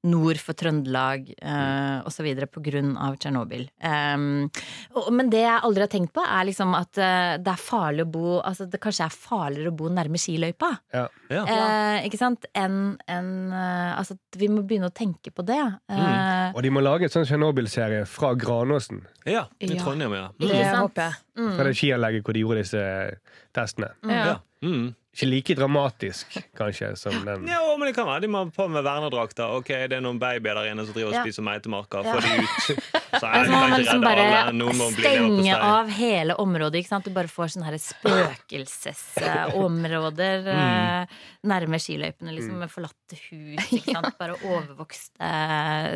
[0.07, 3.65] nord for Trøndelag eh, så videre på grunn av Tsjernobyl.
[3.83, 4.47] Um,
[5.15, 8.09] men det jeg aldri har tenkt på, er liksom at eh, det er farlig å
[8.13, 10.69] bo Altså det kanskje er farligere å bo nærme skiløypa.
[10.95, 11.05] Ja.
[11.29, 12.45] Eh, ikke sant?
[12.57, 15.59] Enn en, eh, Altså vi må begynne å tenke på det.
[15.91, 19.03] Eh, Og de må lage en sånn Tsjernobyl-serie fra Granåsen.
[19.25, 19.83] ja, i Ja.
[19.83, 20.29] Trondheim, ja.
[20.39, 20.47] Mm.
[20.47, 21.13] Det håper jeg.
[21.37, 21.51] mm.
[21.57, 22.85] Fra det skianlegget hvor de gjorde disse
[23.53, 23.91] testene.
[24.03, 24.25] Ja.
[24.25, 24.39] ja.
[24.63, 24.95] Mm.
[25.09, 28.21] Ikke like dramatisk, kanskje, som den Ja, men det kan være.
[28.21, 29.49] De må på med vernedrakter.
[29.57, 31.21] Ok, Det er noen babyer der inne som driver og Ja.
[31.25, 32.03] spiser meitemarker.
[32.05, 32.11] Ja.
[32.13, 32.49] Få de ut.
[33.19, 34.53] Så er de kanskje man kanskje liksom redde bare alle.
[34.53, 36.75] Noen må bli stenge av hele området.
[36.79, 37.05] Ikke sant?
[37.05, 41.05] Du bare får sånne her spøkelsesområder mm.
[41.49, 43.65] nærme skiløypene, liksom, med forlatte hus.
[43.73, 44.13] Ikke sant?
[44.19, 45.25] Bare overvokste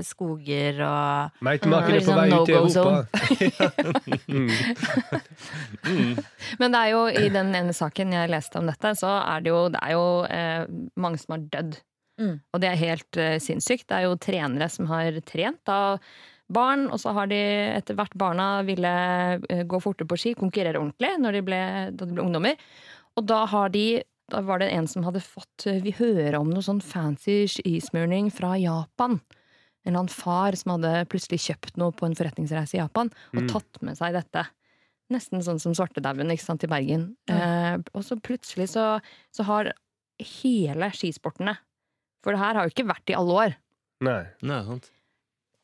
[0.10, 3.04] skoger og Meitemarkene er på Sånn vei ut i Europa.
[4.28, 4.49] mm.
[4.49, 5.21] Europa.
[6.60, 9.52] Men det er jo i den ene saken jeg leste om dette, så er det
[9.52, 10.63] jo, det er jo eh,
[11.04, 11.82] mange som har dødd.
[12.22, 12.36] Mm.
[12.54, 13.88] Og det er helt eh, sinnssykt.
[13.89, 15.98] Det er jo trenere som har trent da
[16.54, 17.39] barn, og så har de
[17.74, 18.94] etter hvert barna ville
[19.50, 21.62] eh, gå fortere på ski, konkurrere ordentlig når de ble,
[21.98, 22.60] da de ble ungdommer.
[23.18, 23.86] Og da har de
[24.32, 28.30] da var det en som hadde fått eh, Vi hører om noe sånn fancy skismurning
[28.34, 29.18] fra Japan.
[29.84, 33.42] En eller annen far som hadde plutselig kjøpt noe på en forretningsreise i Japan og
[33.44, 33.50] Mm.
[33.52, 34.46] tatt med seg dette.
[35.12, 37.16] Nesten sånn som svartedauden i Bergen.
[37.28, 39.00] Eh, og så plutselig så,
[39.36, 39.74] så har
[40.20, 41.58] hele skisportene
[42.24, 43.56] For det her har jo ikke vært i alle år.
[44.04, 44.22] Nei.
[44.42, 44.89] Nei, sant.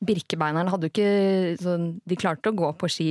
[0.04, 3.10] Birkebeinerne hadde jo ikke sånn De klarte å gå på ski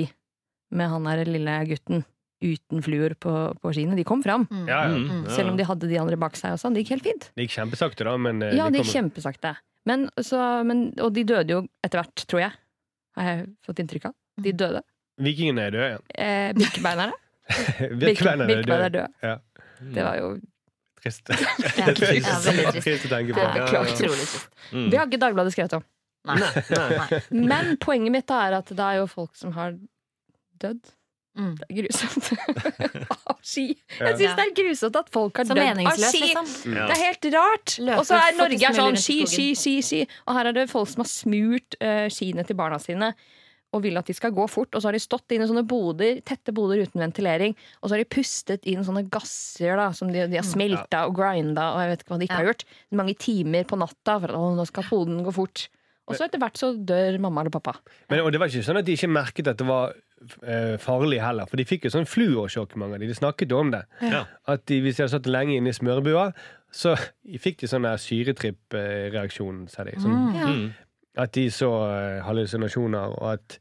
[0.73, 2.03] med han der lille gutten
[2.45, 3.97] uten fluer på, på skiene.
[3.99, 4.45] De kom fram.
[4.53, 4.67] Mm.
[4.69, 4.99] Ja, ja.
[5.01, 5.23] Mm.
[5.33, 6.77] Selv om de hadde de andre bak seg og sånn.
[6.77, 7.25] Det gikk helt fint.
[7.35, 9.55] Det gikk kjempesakte, da, men eh, Ja, det gikk kom- kjempesakte.
[9.88, 10.38] Men, så,
[10.69, 12.53] men, og de døde jo etter hvert, tror jeg.
[13.17, 14.14] Har jeg fått inntrykk av.
[14.45, 14.85] De døde.
[15.18, 16.07] Vikingene er døde, igjen.
[16.14, 17.18] Eh, Birkebeinerne.
[18.00, 18.90] Birkebeinerne er er døde.
[18.94, 19.18] Død.
[19.22, 19.37] Ja.
[19.94, 20.31] Det var jo
[20.98, 21.31] Trist.
[21.78, 23.07] Veldig trist.
[23.07, 23.42] Å tenke på.
[23.42, 23.94] Ja, Ja, klart, ja.
[23.94, 24.28] Utrolig.
[24.72, 24.90] Mm.
[24.90, 25.87] Det har ikke Dagbladet skrevet om.
[26.28, 26.38] Nei.
[26.42, 27.20] Nei.
[27.31, 29.76] Men poenget mitt er at det er jo folk som har
[30.61, 30.90] dødd.
[31.38, 31.52] Mm.
[31.61, 32.33] Det er grusomt.
[33.31, 33.64] av ski.
[34.00, 36.22] Jeg syns det er grusomt at folk har dødd av ski.
[36.26, 36.50] liksom.
[36.74, 36.88] Ja.
[36.90, 37.76] Det er helt rart.
[37.94, 40.00] Og så er Norge er sånn ski, ski, ski, ski.
[40.26, 43.12] Og her er det folk som har smurt uh, skiene til barna sine
[43.76, 44.72] og vil at de skal gå fort.
[44.74, 47.57] Og så har de stått inne i sånne boder, tette boder uten ventilering.
[47.83, 51.16] Og så har de pustet inn sånne gasser da, som de, de har smelta og
[51.18, 52.64] grinda og jeg vet ikke hva de ikke har gjort.
[53.02, 55.66] Mange timer på natta for at å, nå skal poden gå fort.
[56.09, 57.74] Og så etter hvert så dør mamma eller pappa.
[58.09, 59.90] Men, og det var ikke sånn at de ikke merket at det var
[60.40, 63.11] eh, farlig heller, for de fikk jo sånn fluorsjokk, mange av de.
[63.12, 63.83] De snakket jo om det.
[64.00, 64.22] Ja.
[64.48, 66.31] At de, hvis de hadde satt lenge inne i smørbua,
[66.72, 66.94] så
[67.44, 69.98] fikk de sånn syretripp-reaksjon, sa de.
[70.00, 70.68] Sånn, Mm.
[71.18, 71.22] Mm.
[71.24, 73.59] At de så eh, hallusinasjoner, og at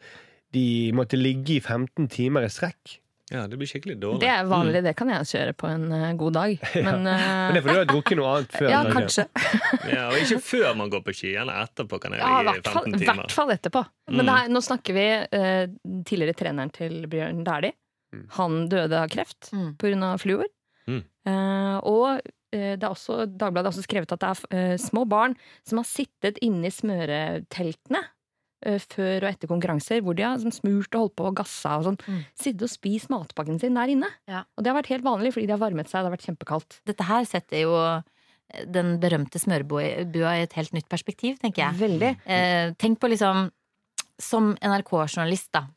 [0.54, 3.00] de måtte ligge i 15 timer i strekk.
[3.34, 4.22] ja, det blir skikkelig dårlig.
[4.22, 6.54] Det er vanlig, det kan jeg kjøre på en eh, god dag.
[6.86, 8.70] Men, Men det er fordi du har drukket noe annet før.
[8.76, 9.26] ja, kanskje.
[9.98, 12.54] Ja, og ikke før man går på ski, gjerne etterpå kan jeg Ja, i ligge
[12.54, 13.84] i hvert fall, 15 i hvert fall etterpå.
[14.08, 14.26] Men Mm.
[14.30, 15.08] det her, nå snakker vi
[15.41, 17.74] uh, tidligere treneren til Bjørn Dæhlie.
[18.15, 18.24] Mm.
[18.38, 19.74] Han døde av kreft Mm.
[19.82, 20.13] pga.
[20.22, 20.48] fluor.
[20.88, 21.02] Mm.
[21.28, 25.36] Eh, og det er også, Dagbladet har også skrevet at det er uh, små barn
[25.68, 30.56] som har sittet inne i smøreteltene uh, før og etter konkurranser, hvor de har sånn,
[30.56, 32.00] smurt og holdt på og gassa og sånn.
[32.08, 32.22] Mm.
[32.40, 34.12] Sittet og spist matpakken sin der inne.
[34.32, 34.46] Ja.
[34.56, 36.80] Og det har vært helt vanlig, fordi de har varmet seg, det har vært kjempekaldt.
[36.88, 37.76] Dette her setter jo
[38.72, 39.84] den berømte smørbua
[40.38, 41.80] i et helt nytt perspektiv, tenker jeg.
[41.82, 42.12] Veldig.
[42.24, 43.50] Uh, tenk på liksom
[44.18, 45.68] Som NRK-journalist, da.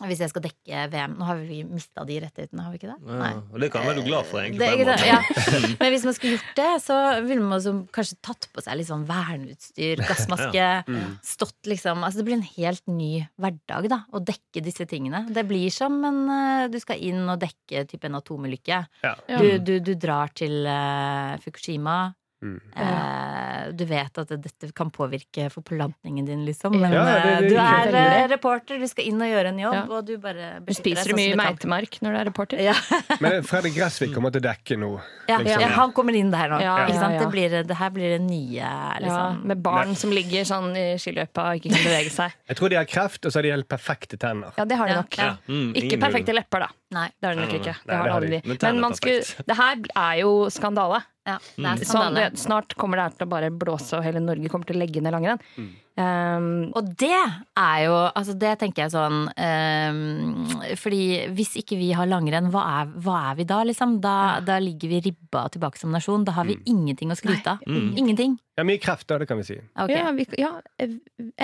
[0.00, 3.12] Hvis jeg skal dekke VM Nå har vi mista de rettighetene, har vi ikke det?
[3.12, 4.62] Ja, og det kan være du glad for, egentlig.
[4.62, 5.08] Det, på en måte.
[5.10, 5.74] ja.
[5.82, 9.04] Men hvis man skulle gjort det, så ville man kanskje tatt på seg litt sånn
[9.08, 10.70] verneutstyr, gassmaske.
[10.88, 11.18] Mm.
[11.26, 15.26] Stått liksom Altså det blir en helt ny hverdag, da, å dekke disse tingene.
[15.28, 18.82] Det blir som en eh, Du skal inn og dekke type en atomulykke.
[19.04, 19.14] Ja.
[19.28, 19.38] Ja.
[19.38, 22.14] Du, du, du drar til uh, Fukushima.
[22.42, 22.60] Mm.
[22.74, 26.74] Eh, du vet at dette kan påvirke forplantningen din, liksom.
[26.80, 28.24] Men Ja, det- eh, det- du det- er veldig.
[28.24, 29.82] eh, reporter, du skal inn og gjøre en jobb, Ja.
[29.96, 31.54] og du bare Du spiser deg du mye sånn du kan.
[31.54, 32.58] meitemark når du er reporter?
[32.60, 32.72] Ja.
[33.20, 35.00] Men Fredrik Gressvik kommer til å dekke nå.
[35.28, 35.60] Ja, Liksom.
[35.60, 36.60] ja, han kommer inn der nå.
[36.60, 37.14] Ja, ikke sant?
[37.14, 37.18] ja, ja.
[37.20, 39.44] Det, blir, det her blir det nye, Ja, liksom.
[39.44, 42.32] med barn som ligger sånn i skiløypa og ikke kan bevege seg.
[42.48, 44.52] Jeg tror de har kreft, og så har de helt perfekte tenner.
[44.58, 45.16] Ja, det har de nok.
[45.16, 45.36] ja.
[45.48, 46.68] Mm, Ikke perfekte lepper, da.
[46.90, 47.08] Nei.
[47.20, 47.76] Det har de nok nei, ikke.
[47.78, 48.42] Det Nei, har det har de.
[48.48, 51.02] Men Men man er skulle, det her er jo skandale.
[51.28, 54.22] Ja, det er Sånn, det, snart kommer det her til å bare blåse, og hele
[54.22, 55.42] Norge kommer til å legge ned langrenn.
[55.54, 55.70] Mm.
[55.92, 60.46] Um, Og det er jo Altså, det tenker jeg sånn um,
[60.80, 61.02] Fordi
[61.36, 63.98] hvis ikke vi har langrenn, hva er, hva er vi da, liksom?
[64.00, 66.24] Da, da ligger vi ribba tilbake som nasjon.
[66.24, 67.66] Da har vi ingenting å skryte av.
[67.68, 68.38] Ingenting.
[68.56, 69.58] Ja, mye kreft, da, det kan vi si.
[69.76, 70.00] Okay.
[70.00, 70.50] ja, vi, ja,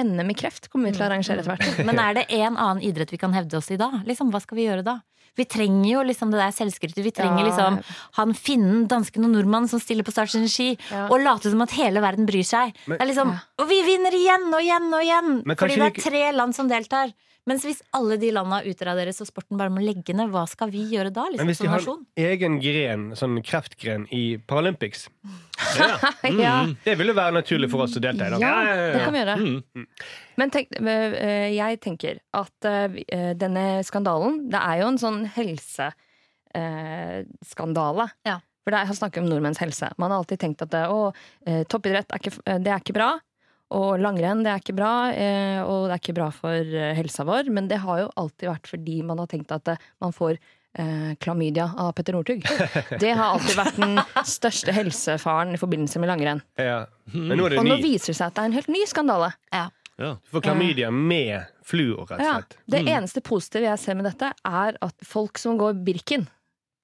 [0.00, 1.84] NM i kreft kommer vi til å arrangere etter hvert.
[1.88, 3.92] Men er det en annen idrett vi kan hevde oss i da?
[4.08, 4.98] Liksom, hva skal vi gjøre da?
[5.38, 6.98] Vi trenger jo liksom det der selvskrytet.
[7.06, 7.46] Vi trenger Ja.
[7.46, 7.78] liksom
[8.18, 11.06] han finnen, dansken og nordmannen som stiller på Start sine ski Ja.
[11.06, 12.74] og later som at hele verden bryr seg.
[12.86, 15.30] Men- det er liksom, og vi vinner igjen og igjen og igjen!
[15.56, 17.12] Fordi det er tre land som deltar.
[17.48, 20.82] Mens hvis alle de landa utraderes og sporten bare må legge ned, hva skal vi
[20.92, 21.22] gjøre da?
[21.32, 25.00] Men Liksom, hvis de har en egen gren, sånn kreftgren i Paralympics,
[25.78, 25.96] Ja.
[26.44, 28.28] Ja, det ville være naturlig for oss å delta i.
[28.34, 28.38] da.
[28.42, 28.78] ja, ja, ja.
[28.94, 29.36] det kan vi gjøre.
[29.38, 29.60] Mm.
[30.38, 35.20] Men tenk, eh, jeg tenker at eh, eh, denne skandalen Det er jo en sånn
[35.34, 38.06] helseskandale.
[38.28, 38.36] Ja.
[38.68, 39.86] For det er, snakk om nordmenns helse.
[39.96, 41.06] Man har alltid tenkt at å,
[41.48, 43.14] eh, toppidrett er ikke, eh, det er ikke bra.
[43.76, 47.26] Og langrenn det er ikke bra, eh, og det er ikke bra for eh, helsa
[47.28, 47.50] vår.
[47.52, 51.10] Men det har jo alltid vært fordi man har tenkt at eh, man får eh,
[51.20, 52.46] klamydia av Petter Northug.
[53.02, 56.40] Det har alltid vært den største helsefaren i forbindelse med langrenn.
[56.56, 56.86] Ja.
[57.12, 58.86] Men nå er det Og nå viser det seg at det er en helt ny
[58.88, 59.30] skandale.
[59.52, 59.66] Ja.
[59.98, 62.54] Du får klamydia med fluor, rett og Ja, slett.
[62.70, 66.28] det eneste positive jeg ser med dette, er at folk som går Birken,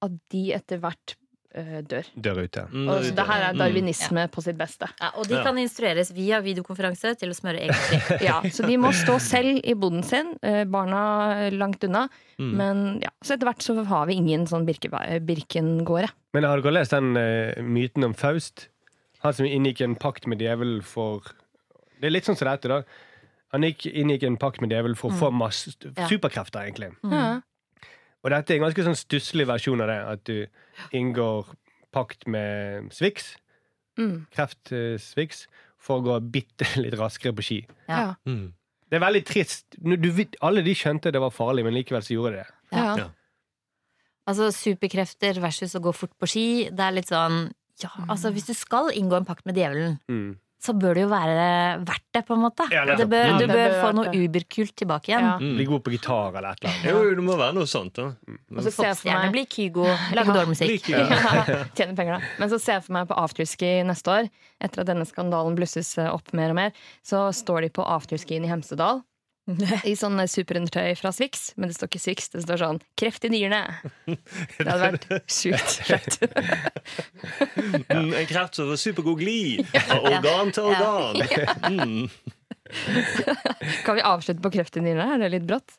[0.03, 1.15] at de etter hvert
[1.55, 2.09] dør.
[2.19, 2.65] Dør ute.
[2.73, 3.61] Mm, Og så det her er mm.
[3.63, 4.89] darwinisme på sitt beste.
[5.01, 5.43] Ja, og de Ja.
[5.47, 8.21] kan instrueres via videokonferanse til å smøre eget.
[8.29, 12.09] Ja, så de må stå selv i boden sin, øh, barna langt unna.
[12.39, 12.53] Mm.
[12.59, 14.91] Men ja, så etter hvert så har vi ingen sånn Birke-
[15.23, 16.11] Birkengårde.
[16.35, 18.69] Men har dere lest den uh, myten om Faust?
[19.23, 21.23] Han som inngikk en pakt med djevelen for
[22.01, 22.83] Det er litt sånn som dette, da.
[23.55, 25.71] Han gikk, inngikk en pakt med djevelen for å få masse
[26.11, 26.91] superkrefter, egentlig.
[27.07, 27.41] Ja.
[28.25, 29.99] Og dette er en ganske sånn stusslig versjon av det.
[30.15, 30.47] At du
[30.97, 31.51] inngår
[31.93, 33.35] pakt med Swix,
[33.99, 34.25] Mm.
[34.35, 35.45] kreft-Swix,
[35.79, 37.59] for å gå bitte litt raskere på ski.
[37.87, 38.15] Ja.
[38.27, 38.49] Mm.
[38.91, 39.77] Det er veldig trist.
[39.79, 40.09] Du,
[40.43, 42.49] alle de skjønte det var farlig, men likevel så gjorde de det.
[42.75, 42.97] Ja.
[42.99, 43.07] Ja.
[44.27, 46.47] Altså superkrefter versus å gå fort på ski.
[46.73, 50.37] Det er litt sånn ja, altså Hvis du skal inngå en pakt med djevelen, Mm.
[50.65, 51.47] Så bør det jo være
[51.85, 52.67] verdt det, på en måte.
[52.73, 55.27] Ja, det bør, Ja, du bør bør få noe uberkult tilbake igjen.
[55.29, 55.35] Ja.
[55.43, 55.55] Mm.
[55.59, 56.89] Bli god på gitar eller et eller annet.
[56.89, 58.07] Jo, det må være noe sånt, da.
[58.55, 60.75] Og så ser jeg for Popstjerne meg blir Kygo, lage dårlig musikk.
[60.75, 61.45] Like, ja.
[61.45, 62.35] Ja, Tjener penger, da.
[62.41, 64.31] Men så ser jeg for meg på afterski neste år,
[64.65, 68.53] etter at denne skandalen blusses opp mer og mer, så står de på afterskien i
[68.53, 69.05] Hemsedal.
[69.91, 73.31] I sånn superundertøy fra Swix, men det står ikke Swix, det står sånn 'kreft i
[73.35, 73.91] nyrene'.
[74.57, 76.21] Det hadde vært sjukt fett.
[77.95, 81.21] Mm, en kreft som får supergod glid fra organ til organ.
[81.69, 82.09] Mm.
[83.87, 85.15] Kan vi avslutte på kreft i nyrene?
[85.15, 85.77] Er det litt brått?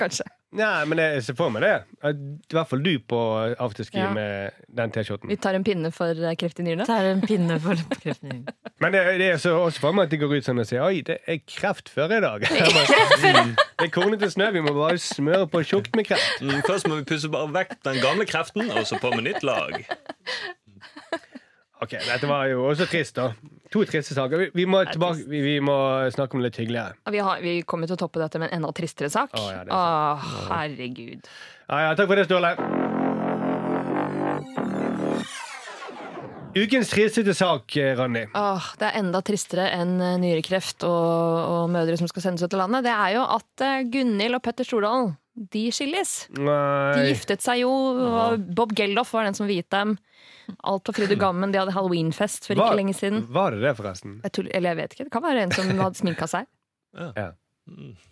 [0.00, 0.26] Kanskje.
[0.50, 1.72] Nei, men jeg ser for meg det.
[2.10, 3.18] I hvert fall du på
[3.62, 4.08] afterski Ja.
[4.10, 5.30] med den T-skjorten.
[5.30, 6.86] Vi tar en pinne for eh, kreft i nyrene.
[6.90, 8.42] Er en pinne for kreften.
[8.82, 10.82] Men det, det er så også for meg at de går ut sånn og sier
[10.82, 12.48] Oi, det er kreft før i dag.
[12.50, 16.42] Bare, mm, det er kornete snø, vi må bare smøre på tjukt med kreft.
[16.42, 19.46] Mm, først må vi pusse bare vekk den gamle kreften, og så på med nytt
[19.46, 19.78] lag.
[21.80, 23.30] Ok, Dette var jo også trist, da.
[23.72, 24.42] To triste saker.
[24.42, 25.76] Vi, vi, må, tilbake, vi, vi må
[26.12, 26.98] snakke om det litt hyggeligere.
[27.14, 29.32] Vi, har, vi kommer til å toppe dette med en enda tristere sak.
[29.32, 31.30] Å, ja, det er Å, herregud.
[31.70, 32.52] Ja, ja, takk for det, Ståle.
[36.50, 37.96] Ukens tristeste sak, Ranni.
[38.00, 38.24] Randi.
[38.34, 42.56] Åh, det er enda tristere enn eh, nyrekreft og, og mødre som skal sendes ut
[42.58, 42.88] av landet.
[42.88, 46.14] Det er jo at eh, Gunhild og Petter Stordalen de skilles.
[46.34, 49.96] De giftet seg jo, og Bob Geldof var den som viet dem.
[50.66, 51.52] Alt på fryd og gammen.
[51.52, 53.26] De hadde halloweenfest for Var- ikke lenge siden.
[53.30, 54.18] Var det det, forresten?
[54.24, 55.04] Jeg tuller, eller jeg vet ikke.
[55.06, 56.50] Det kan være en som hadde sminka seg.
[56.98, 57.30] Ja.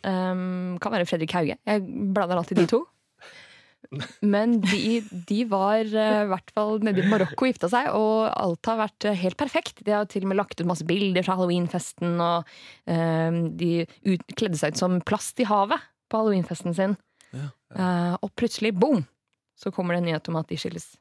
[0.07, 1.59] Um, kan være Fredrik Hauge.
[1.66, 1.83] Jeg
[2.14, 2.85] blander alltid de to.
[4.20, 8.26] Men de, de var i uh, hvert fall nede i Marokko og gifta seg, og
[8.28, 9.83] alt har vært uh, helt perfekt.
[9.87, 12.48] De har til og med lagt ut masse bilder fra halloweenfesten, og
[12.90, 13.70] uh, de
[14.07, 16.98] ut, kledde seg ut som plast i havet på halloweenfesten sin.
[17.35, 17.49] Ja.
[17.75, 19.05] Uh, og plutselig, boom,
[19.59, 20.93] så kommer det en nyhet om at de skilles.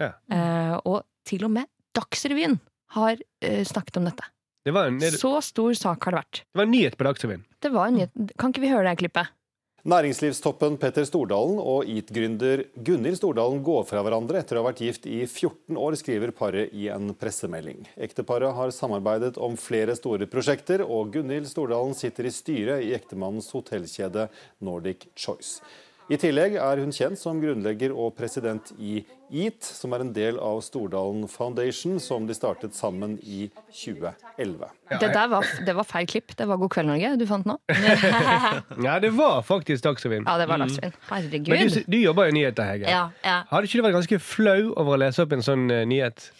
[0.00, 0.12] Ja.
[0.32, 2.58] Uh, og til og med Dagsrevyen
[2.96, 4.28] har uh, snakket om dette.
[4.64, 6.42] Det var en, det Så stor sak har det vært.
[6.44, 7.44] Det var en nyhet på Dagsrevyen.
[7.64, 8.34] Det var en nyhet.
[8.40, 9.32] Kan ikke vi høre det klippet?
[9.88, 15.06] Næringslivstoppen Petter Stordalen og EAT-gründer Gunhild Stordalen går fra hverandre etter å ha vært gift
[15.08, 17.86] i 14 år, skriver paret i en pressemelding.
[17.96, 23.48] Ekteparet har samarbeidet om flere store prosjekter, og Gunhild Stordalen sitter i styret i ektemannens
[23.56, 24.26] hotellkjede
[24.68, 25.64] Nordic Choice.
[26.12, 28.98] I tillegg er hun kjent som grunnlegger og president i
[29.30, 34.70] EAT, som er en del av Stordalen Foundation, som de startet sammen i 2011.
[34.90, 36.34] Det der var, det var feil klipp.
[36.36, 37.56] Det var God kveld, Norge du fant nå.
[38.86, 40.26] Ja, det var faktisk Dagsrevyen.
[40.26, 40.96] Ja, det var Dagsrevyen.
[41.10, 41.52] Herregud.
[41.52, 42.90] Men du, du jobber jo i nyheter, Hege.
[42.90, 43.40] Ja, ja.
[43.50, 46.30] Hadde ikke du vært ganske flau over å lese opp en sånn uh, nyhet?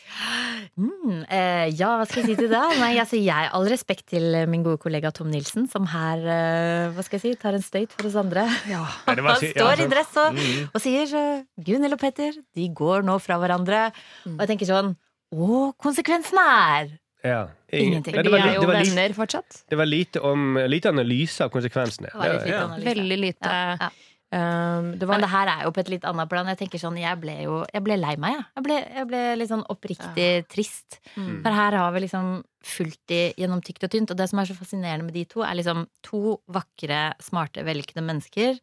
[0.81, 2.63] Mm, eh, ja, hva skal jeg si til det?
[2.81, 7.05] Nei, altså, jeg, All respekt til min gode kollega Tom Nilsen, som her eh, hva
[7.05, 8.47] skal jeg si, tar en støyt for oss andre.
[8.71, 8.83] Ja.
[9.07, 13.39] Han står i dress og, og sier uh, Gunhild og Petter, de går nå fra
[13.43, 13.87] hverandre.
[14.33, 14.95] Og jeg tenker sånn
[15.31, 17.41] Å, konsekvensen er Ja.
[17.71, 18.17] Ingenting.
[18.17, 19.65] Ja, det, var, er jo det, var li, venner fortsatt.
[19.71, 22.11] det var lite, om, lite analyse av konsekvensene.
[22.11, 22.63] Det var lite ja.
[22.65, 22.89] analyse.
[22.89, 23.53] Veldig lite.
[23.53, 23.91] Ja, ja.
[24.31, 26.47] Um, det var Men det her er jo på et litt annet plan.
[26.53, 28.37] Jeg tenker sånn, jeg ble jo jeg ble lei meg.
[28.37, 31.01] Jeg, jeg, ble, jeg ble litt sånn oppriktig trist.
[31.17, 31.41] Mm.
[31.43, 32.29] For her har vi liksom
[32.63, 34.15] fulgt de gjennom tykt og tynt.
[34.15, 38.07] Og det som er så fascinerende med de to, er liksom to vakre, smarte, vellykkede
[38.07, 38.61] mennesker.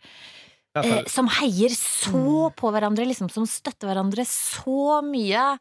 [0.76, 5.58] Eh, som heier så på hverandre, liksom, som støtter hverandre så mye.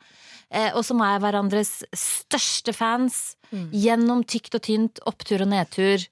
[0.50, 3.36] Eh, og som er hverandres største fans.
[3.52, 3.70] Mm.
[3.72, 6.06] Gjennom tykt og tynt, opptur og nedtur.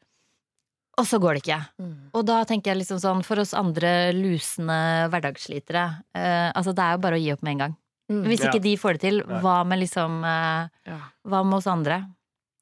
[0.96, 1.58] Og så går det ikke.
[1.82, 1.94] Mm.
[2.14, 5.82] Og da tenker jeg liksom sånn, for oss andre lusende hverdagsslitere
[6.14, 7.76] eh, Altså, det er jo bare å gi opp med en gang.
[8.12, 8.22] Mm.
[8.28, 8.50] Hvis Ja.
[8.52, 10.98] ikke de får det til, hva med liksom eh, Ja.
[11.26, 12.04] Hva med oss andre?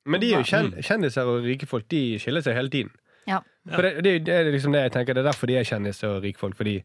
[0.07, 0.81] Men de er jo Mm.
[0.83, 1.87] kjendiser og rike folk.
[1.89, 2.91] De skiller seg hele tiden.
[3.31, 3.41] Ja.
[3.71, 5.15] For det, det, det er liksom det jeg tenker.
[5.15, 6.57] Det er derfor de er kjendiser og rike folk.
[6.59, 6.77] Fordi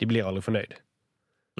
[0.00, 0.72] de blir aldri fornøyd.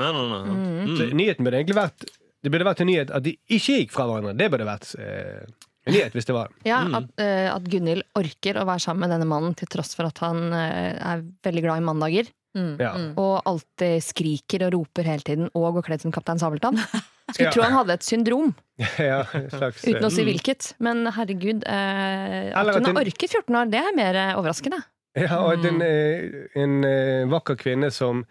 [0.00, 0.54] Nei, nei, nei.
[0.54, 0.94] Mm.
[0.98, 2.06] Så nyheten burde egentlig vært
[2.44, 4.32] Det burde vært en nyhet at de ikke gikk fra hverandre.
[4.40, 5.44] Det burde vært eh,
[5.86, 6.96] en nyhet hvis det var Ja, Mm.
[6.98, 10.18] at, eh, at Gunhild orker å være sammen med denne mannen til tross for at
[10.24, 12.32] han eh, er veldig glad i mandager.
[12.54, 12.92] Mm, Ja.
[12.94, 13.10] mm.
[13.18, 16.78] Og alltid skriker og roper hele tiden og går kledd som Kaptein Sabeltann.
[17.34, 17.52] Skulle Ja.
[17.54, 18.50] tro han hadde et syndrom,
[19.00, 20.74] ja, slags, uten å si hvilket.
[20.84, 24.82] Men herregud, eh, at hun har orket 14 år, det er mer eh, overraskende.
[25.16, 28.24] Ja, og at en, eh, en eh, vakker kvinne som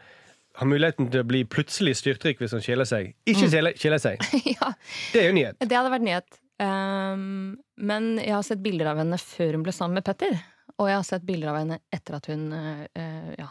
[0.59, 3.15] har muligheten til å bli plutselig styrtrik hvis hun skiller seg.
[3.25, 4.21] Ikke skiller, seg.
[4.53, 4.69] ja,
[5.11, 5.57] Det er jo nyhet.
[5.63, 6.39] det hadde vært nyhet.
[6.61, 10.37] Um, men jeg har sett bilder av henne før hun ble sammen med Petter.
[10.77, 13.49] Og jeg har sett bilder av henne etter at hun eh, ja,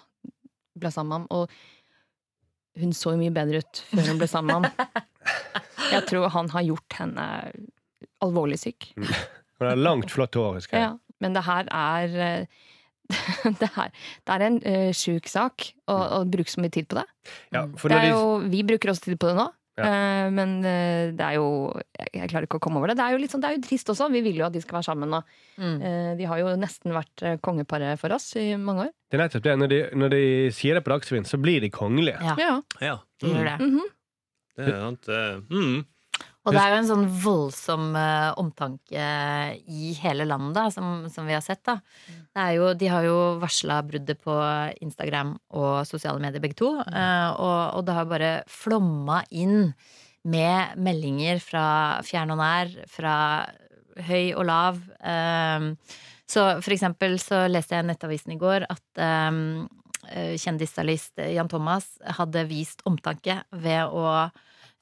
[0.79, 1.29] ble sammen med ham.
[1.37, 5.07] Og hun så jo mye bedre ut før hun ble sammen med ham.
[5.93, 7.27] Jeg tror han har gjort henne
[8.25, 8.93] alvorlig syk.
[9.63, 10.57] Hun har langt, flott hår.
[10.57, 10.89] husker jeg.
[10.89, 12.63] Ja, men det her er eh,
[13.61, 13.93] det, her,
[14.27, 17.05] det er en uh, sjuk sak å, å bruke så mye tid på det.
[17.55, 19.47] Ja, for det de, jo, vi bruker også tid på det nå.
[19.79, 19.85] Ja.
[19.89, 21.47] eh, men eh, det er jo
[22.13, 22.97] jeg, klarer ikke å komme over det.
[22.99, 24.11] Det er jo litt sånn, det er jo trist også.
[24.13, 25.15] Vi vil jo at de skal være sammen.
[25.57, 25.79] Mm.
[25.81, 28.93] eh, de har jo nesten vært kongeparet for oss i mange år.
[29.11, 29.55] det er nettopp det.
[29.63, 32.21] Når de, når de sier det på Dagsrevyen, så blir de kongelige.
[32.21, 32.61] Ja, Ja.
[32.81, 32.99] Ja.
[33.21, 33.59] de gjør det.
[33.65, 33.89] Mhm.
[34.57, 35.03] Det er sant.
[35.09, 35.85] det- Mm.
[36.43, 39.07] Og det er jo en sånn voldsom uh, omtanke
[39.71, 41.63] i hele landet da, som, som vi har sett.
[41.69, 41.77] da.
[42.09, 44.35] Det er jo, de har jo varsla bruddet på
[44.83, 46.73] Instagram og sosiale medier, begge to.
[46.83, 49.71] Uh, og, og det har bare flomma inn
[50.23, 51.67] med meldinger fra
[52.07, 53.15] fjern og nær, fra
[54.07, 54.81] høy og lav.
[55.03, 55.69] Eh,
[56.33, 59.41] så for eksempel så leste jeg i Nettavisen i går at eh,
[60.41, 64.07] kjendisstylist Jan Thomas hadde vist omtanke ved å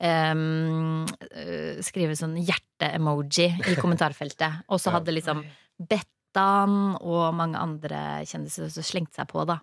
[0.00, 4.64] eh, skrive sånn hjerte-emoji i kommentarfeltet.
[4.72, 5.44] Og så hadde liksom
[5.80, 9.58] Bettan og mange andre kjendiser også slengt seg på, da.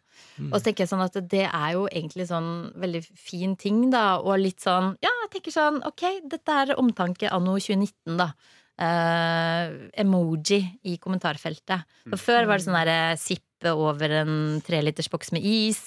[0.50, 4.20] Og så tenker jeg sånn at det er jo egentlig sånn veldig fin ting, da.
[4.20, 8.32] Og litt sånn Ja, jeg tenker sånn ok, dette er omtanke anno 2019, da.
[8.78, 11.88] Uh, emoji i kommentarfeltet.
[12.12, 15.80] For før var det sånn derre sippe over en trelitersboks med is.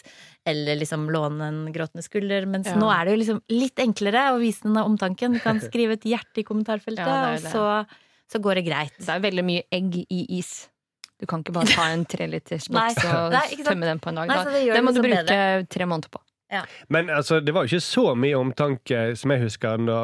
[0.48, 2.46] Eller liksom låne en gråtende skulder.
[2.48, 2.76] Mens Ja.
[2.81, 5.35] nå er det jo liksom litt enklere å vise denne omtanken.
[5.37, 7.64] Du kan skrive et hjerte i kommentarfeltet, Ja, det og så,
[8.33, 8.96] så går det greit.
[8.98, 10.68] Det er veldig mye egg i is.
[11.20, 13.12] Du kan ikke bare ta en trelitersboks Nei.
[13.12, 14.33] og Nei, tømme den på en dag.
[14.33, 16.22] Nei, det det må du bruke bruke tre måneder på.
[16.88, 20.00] Men altså, det var jo ikke så mye omtanke som jeg husker da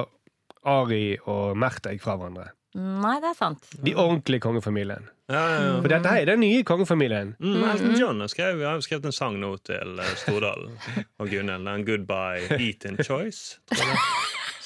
[0.66, 2.50] Ari og Mert gikk fra hverandre.
[2.76, 3.68] Nei, det er sant.
[3.80, 5.06] De ordentlige kongefamilien.
[5.32, 5.76] Ja, ja, ja.
[5.80, 7.32] For dette her er den nye kongefamilien.
[7.40, 10.74] Mm, Elton John har skrevet, har skrevet en sang nå til eh, Stordalen
[11.22, 11.70] og Gunhild.
[11.72, 13.56] En 'Goodbye Eat in Choice'.
[13.72, 14.02] tror jeg.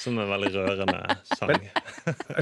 [0.01, 1.67] Som er en veldig rørende sang.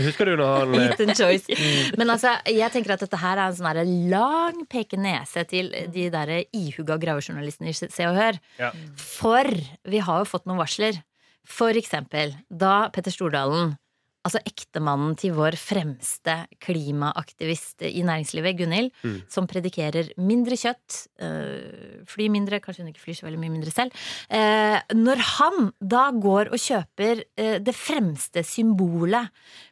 [0.08, 1.60] Husker du når han eh, Eat and choice.
[2.00, 6.32] Men altså, jeg tenker at dette her er en sånn lang pekenese til de der
[6.56, 8.40] ihuga gravejournalistene i Se og Hør.
[8.58, 8.72] Ja.
[8.98, 9.52] For
[9.86, 10.98] vi har jo fått noen varsler.
[11.50, 13.76] For eksempel da Petter Stordalen
[14.28, 19.22] altså ektemannen til vår fremste klimaaktivist i næringslivet, Gunhild, Mm.
[19.32, 23.72] som predikerer mindre kjøtt, øh, fly mindre, kanskje hun ikke flyr så veldig mye mindre
[23.72, 23.92] selv.
[24.30, 29.30] Eh, når han da går og kjøper eh, det fremste symbolet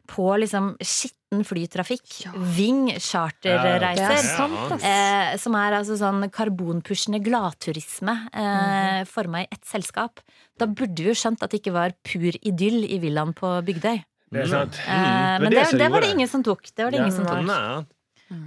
[0.08, 2.32] på liksom skitten flytrafikk, Ja.
[2.32, 4.82] Ving er charterreiser, sant, ass.
[4.82, 10.20] Eh, som er altså sånn karbonpushende gladturisme eh, forma i ett selskap.
[10.58, 14.02] Da burde vi jo skjønt at det ikke var pur idyll i villaen på Bygdøy.
[14.30, 14.78] Det er sant.
[14.86, 15.42] Mm.
[15.42, 16.62] men det det, det var det ingen som tok.
[16.74, 17.06] Det var det Ja.
[17.06, 17.44] ingen som tok.
[17.46, 17.86] Nei.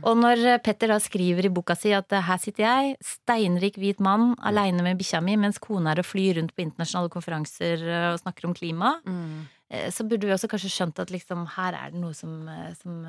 [0.05, 3.99] Og når Petter da skriver i boka si at eh, her sitter jeg, steinrik hvit
[3.99, 8.11] mann, aleine med bikkja mi, mens kona er og flyr rundt på internasjonale konferanser eh,
[8.13, 9.47] og snakker om klima, Mm.
[9.89, 12.43] så burde vi også kanskje skjønt at liksom her er det noe som,
[12.75, 13.05] som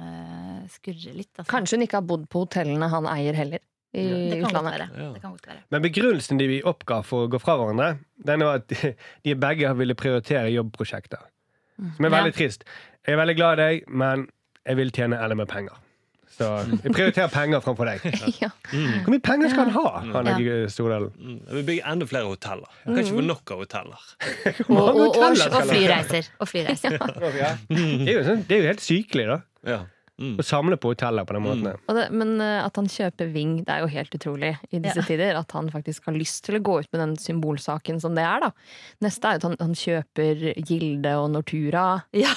[0.71, 1.33] skurrer litt.
[1.37, 1.51] Altså.
[1.51, 3.59] Kanskje hun ikke har bodd på hotellene han eier heller,
[3.93, 4.87] i det kan godt være.
[4.97, 5.09] Ja.
[5.13, 5.63] Det kan godt være.
[5.75, 7.91] Men begrunnelsen de vi oppga for å gå fra hverandre,
[8.25, 8.95] den var at de,
[9.27, 11.27] de begge ville prioritere jobbprosjekter.
[11.97, 12.17] Som er Ja.
[12.19, 12.65] veldig trist.
[13.07, 14.29] Jeg er veldig glad i deg, men
[14.67, 15.79] jeg vil tjene med penger.
[16.33, 16.47] Så
[16.83, 18.01] jeg prioriterer penger framfor deg.
[18.41, 18.49] Ja.
[18.73, 19.89] Hvor mye penger skal han ha?
[20.15, 20.67] Han Ja.
[20.73, 21.11] Stordalen.
[21.19, 21.41] Mm.
[21.49, 22.71] Jeg vil bygge enda flere hoteller.
[22.87, 24.07] Jeg kan ikke få nok av hoteller.
[24.69, 26.31] Og, og, og, og flyreiser.
[26.41, 26.97] Og flyreiser.
[27.43, 27.51] Ja.
[27.69, 29.79] Det, er jo sånn, det er jo helt sykelig, da.
[30.23, 30.37] Mm.
[30.39, 31.67] Og samle på hoteller på den måten.
[31.91, 35.03] Og det, men eh, at han kjøper Ving, det er jo helt utrolig i disse
[35.03, 35.07] Ja.
[35.09, 35.39] tider.
[35.41, 38.47] At han faktisk har lyst til å gå ut med den symbolsaken som det er,
[38.47, 38.53] da.
[39.03, 41.87] Neste er jo at han, han kjøper Gilde og Nortura.
[42.15, 42.31] Ja.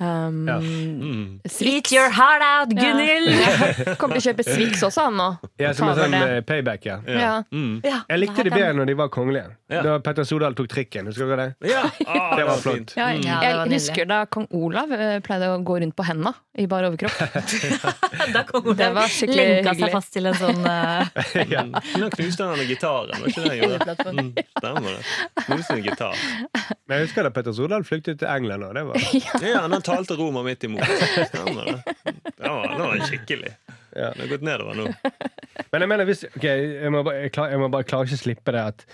[0.00, 0.54] Um, Ja.
[0.56, 1.40] Mm.
[1.44, 3.28] Eat your heart out, Gunhild!
[3.40, 3.94] Ja.
[4.00, 5.26] Kommer til å kjøpe Swix også, han nå.
[5.60, 6.20] Ja, som en sånn det.
[6.36, 6.96] eh, payback, ja.
[7.06, 7.32] Ja.
[7.52, 7.80] Mm.
[7.84, 9.50] Ja, Jeg likte det bedre når de var kongelige.
[9.70, 9.82] Ja.
[9.84, 11.06] Da Petter Sodal tok trikken.
[11.10, 11.70] Husker dere det?
[11.74, 11.82] Ja.
[12.10, 12.94] Ah, Det var flott.
[12.96, 13.24] Ja, Mm.
[13.26, 16.32] Ja, det var jeg husker da kong Olav eh, pleide å gå rundt på henda
[16.58, 17.16] i bar overkropp.
[18.34, 20.64] Da kong Olav Det var skikkelig lenka seg fast til en sånn
[21.50, 21.64] Ja.
[22.00, 23.96] Nå knuste han gitaren, var ikke det han gjorde?
[24.10, 24.32] Mm.
[24.58, 25.44] Stemmer det.
[25.44, 26.24] Knuste en gitar.
[26.88, 28.64] Men jeg husker da Petter Sodal flyktet til England.
[28.70, 29.06] Og det var,
[29.44, 30.86] Ja, han talte Roma midt imot.
[31.28, 31.94] Stemmer det.
[32.04, 33.52] Det var, det var skikkelig.
[33.90, 34.12] Ja.
[34.14, 34.86] Det har gått nedover nå.
[35.72, 38.18] Men jeg mener, hvis, ok, jeg, må bare, jeg, klar, jeg må bare klare ikke
[38.18, 38.84] å slippe det at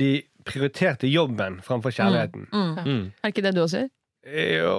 [0.00, 0.10] de
[0.44, 2.48] prioriterte jobben framfor kjærligheten.
[2.52, 3.04] Mm.
[3.22, 3.92] Er ikke det du også gjør?
[4.24, 4.76] Jo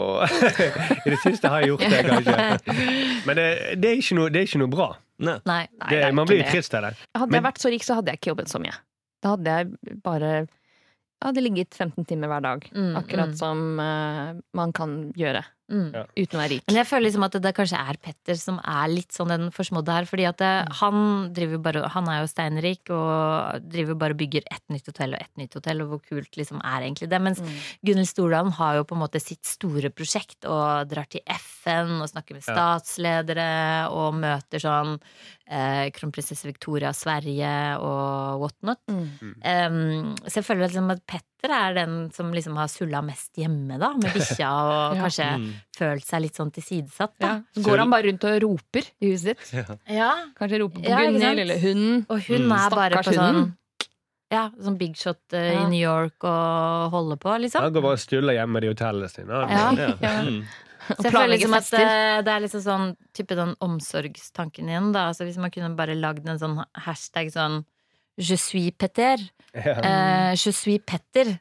[1.05, 2.75] I det siste har jeg gjort det, kanskje.
[3.27, 3.47] Men det,
[3.77, 4.87] det, er, ikke noe, det er ikke noe bra.
[5.21, 5.37] Nei.
[5.45, 5.61] Nei.
[5.69, 6.93] Nei, Det, det er man blir jo trist av det.
[7.13, 8.77] Hadde Men- jeg vært så rik, så hadde jeg ikke jobbet så mye.
[9.21, 10.31] Da hadde jeg bare
[11.15, 12.65] jeg hadde ligget 15 timer hver dag.
[12.75, 13.37] Mm, Akkurat mm.
[13.39, 15.87] som uh, man kan gjøre Mm.
[15.95, 16.03] Ja.
[16.13, 16.63] uten å være rik.
[16.67, 19.95] Men jeg føler liksom at det kanskje er Petter som er litt sånn den forsmådde
[19.95, 20.05] her.
[20.05, 20.51] Fordi at det,
[20.81, 20.99] han
[21.33, 25.21] driver bare Han er jo steinrik og driver bare og bygger ett nytt hotell og
[25.21, 27.21] ett nytt hotell, og hvor kult liksom er egentlig det.
[27.21, 27.57] Mens Mm.
[27.85, 32.09] Gunhild Stordalen har jo på en måte sitt store prosjekt og drar til FN og
[32.09, 34.99] snakker med statsledere og møter sånn
[35.47, 38.79] eh, kronprinsesse Victoria av Sverige og whatnot.
[38.89, 39.35] Mm.
[39.45, 43.77] Um, så jeg føler liksom at Petter er den som liksom har sulla mest hjemme,
[43.81, 45.03] da, med bikkja, og Ja.
[45.03, 45.51] kanskje Mm.
[45.77, 47.27] følt seg litt sånn tilsidesatt, Ja.
[47.27, 47.41] da.
[47.61, 49.53] Så går han bare rundt og roper i huset ditt.
[49.53, 49.77] Ja.
[49.87, 50.11] Ja.
[50.39, 52.05] Kanskje roper på Ja, Gunnhild eller hunden.
[52.09, 52.57] Og hun Mm.
[52.57, 53.53] er bare på sånn.
[54.31, 55.61] Ja, sånn big shot uh, Ja.
[55.65, 57.61] i New York og holder på, liksom.
[57.61, 59.29] Han går bare og stuller hjemme i hotellet hotellene sine.
[59.29, 59.71] Ja.
[59.71, 59.93] Ja.
[60.01, 60.21] Ja.
[60.25, 60.45] Mm.
[60.97, 65.07] Så jeg føler liksom at eh, det er liksom sånn type den omsorgstanken igjen, da.
[65.11, 67.63] Altså hvis man kunne bare lagd en sånn hashtag sånn
[68.21, 69.19] Je suis Petter.
[69.51, 69.75] Ja.
[69.75, 71.35] Eh, je suis Petter.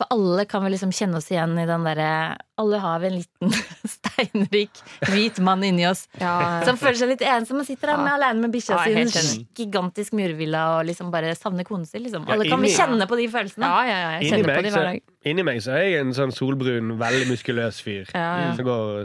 [0.00, 3.16] For alle kan vel liksom kjenne oss igjen i den derre Alle har vi en
[3.18, 3.50] liten
[3.94, 4.78] steinrik
[5.10, 8.04] hvit mann inni oss Ja, som føler seg litt ensom og sitter der Ja.
[8.06, 9.02] med alene med bikkja Ja, si i
[9.36, 12.00] en gigantisk murvilla og liksom bare savner konen sin.
[12.06, 12.24] Liksom.
[12.24, 13.68] Ja, Alle kan vi kjenne på de følelsene.
[13.68, 15.02] ja, ja, jeg Inni meg, det så, hver dag.
[15.34, 18.08] inni meg så er jeg en sånn solbrun, veldig muskuløs fyr.
[18.16, 18.52] Ja, ja.
[18.56, 19.04] Som går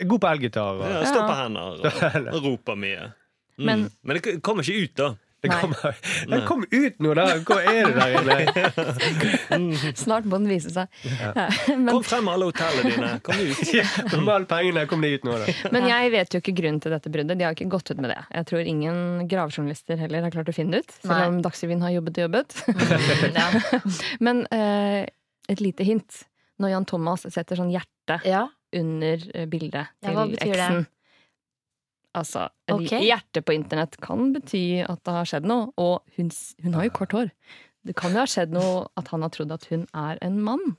[0.00, 0.80] er god på elgitar.
[0.80, 3.10] Ja, Og, Står på hender og, og roper mye.
[3.60, 3.66] Mm.
[3.68, 5.10] Men- Men det kommer ikke ut, da.
[5.42, 5.92] Det Nei.
[6.30, 7.24] den kom ut nå, da!
[7.48, 9.94] Hva er det der inne?
[10.02, 10.90] Snart må den vise seg.
[11.06, 11.46] Ja.
[11.70, 13.12] Men, Kom frem alle hotellene dine.
[13.24, 13.62] Kom ut.
[13.80, 13.86] Ja,
[14.20, 15.52] Med alle pengene kom de ut nå, da.
[15.72, 17.38] men jeg vet jo ikke grunnen til dette bruddet.
[17.38, 18.18] De har ikke gått ut med det.
[18.34, 18.98] Jeg tror ingen
[19.30, 20.94] gravejournalister heller har klart å finne det ut.
[21.04, 22.56] Selv om Dagsrevyen har jobbet og jobbet.
[22.68, 23.48] Mm, ja.
[24.26, 25.06] Men eh,
[25.50, 26.22] et lite hint.
[26.60, 28.42] Når Jan Thomas setter sånn hjerte ja.
[28.76, 30.66] under eh, bildet Ja, til hva betyr det?
[30.66, 30.88] eksen
[32.16, 32.86] Altså, okay.
[32.86, 33.06] Ok.
[33.06, 35.70] hjerte på internett kan bety at det har skjedd noe.
[35.80, 36.30] Og hun,
[36.64, 37.34] hun har jo kort hår.
[37.86, 40.72] Det kan jo ha skjedd noe at han har trodd at hun er en mann.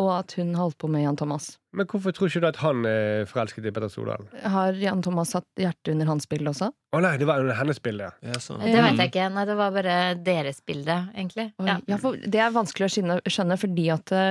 [0.00, 1.58] Og at hun holdt på med Jan Thomas.
[1.76, 4.30] Men hvorfor tror ikke du at han er forelsket i Petter Stordalen?
[4.40, 6.70] Har Jan Thomas hatt hjertet under hans bilde også?
[6.72, 8.08] Å nei, det var under hennes bilde.
[8.24, 8.62] Ja, sånn.
[8.64, 9.26] Det vet jeg ikke.
[9.34, 11.50] Nei, det var bare deres bilde, egentlig.
[11.60, 11.76] Ja.
[11.90, 14.30] Ja, for det er vanskelig å skjønne, skjønne fordi at eh,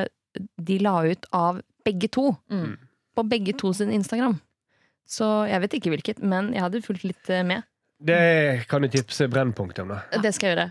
[0.72, 2.32] de la ut av begge to.
[2.50, 2.74] Mm.
[3.14, 4.40] På begge to sin Instagram.
[5.10, 7.66] Så jeg vet ikke hvilket, men jeg hadde fulgt litt eh, med.
[8.04, 10.22] Det kan du tipse Brennpunkt om, da.
[10.24, 10.70] Det skal jeg gjøre.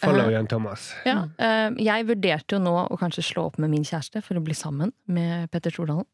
[0.00, 0.88] Follow Jan Thomas.
[1.06, 4.42] Ja, eh, jeg vurderte jo nå å kanskje slå opp med min kjæreste for å
[4.44, 6.08] bli sammen med Petter Stordalen.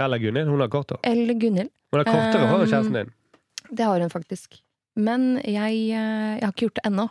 [0.00, 0.48] Eller Gunhild.
[0.48, 1.02] Hun har kort hår.
[1.06, 1.72] Eller Gunhild.
[1.92, 3.12] Hun har kortere hår enn kjæresten din.
[3.70, 4.60] Det har hun faktisk.
[4.96, 7.08] Men jeg, eh, jeg har ikke gjort det ennå.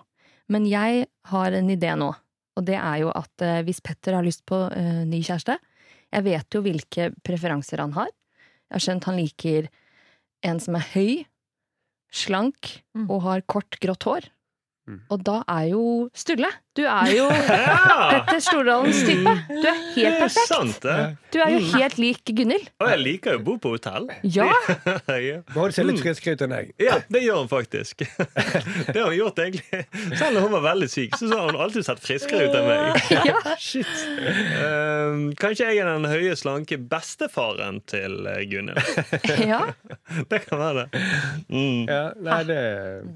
[0.50, 2.12] Men jeg har en idé nå.
[2.56, 5.58] Og det er jo at eh, hvis Petter har lyst på eh, ny kjæreste
[6.14, 8.08] Jeg vet jo hvilke preferanser han har.
[8.70, 9.68] Jeg har skjønt han liker
[10.46, 11.26] en som er høy,
[12.16, 13.10] slank Mm.
[13.12, 14.30] og har kort, grått hår.
[14.88, 15.02] Mm.
[15.12, 16.52] Og da er jo Sturle.
[16.76, 17.26] Du er jo
[18.12, 19.32] Petter Stordalens type.
[19.48, 20.50] Du er helt er perfekt.
[20.50, 20.96] sant, det.
[21.32, 22.66] Du er jo helt lik Gunhild.
[22.84, 24.10] Og jeg liker jo å bo på hotell.
[24.28, 24.50] Ja!
[25.30, 25.38] ja.
[25.56, 26.74] Men ser litt friskere ut enn deg.
[26.84, 28.04] Ja, det gjør hun faktisk.
[28.92, 29.82] Det har hun gjort egentlig
[30.20, 33.10] Selv om hun var veldig syk, så har hun alltid sett friskere ut enn meg.
[33.32, 33.56] ja.
[33.62, 33.96] Shit.
[34.60, 39.48] Um, kanskje jeg er den høye, slanke bestefaren til eh, Gunhild.
[39.48, 39.62] ja.
[40.32, 41.02] Det kan være det.
[41.50, 41.82] Mm.
[41.90, 42.60] Ja, nei, det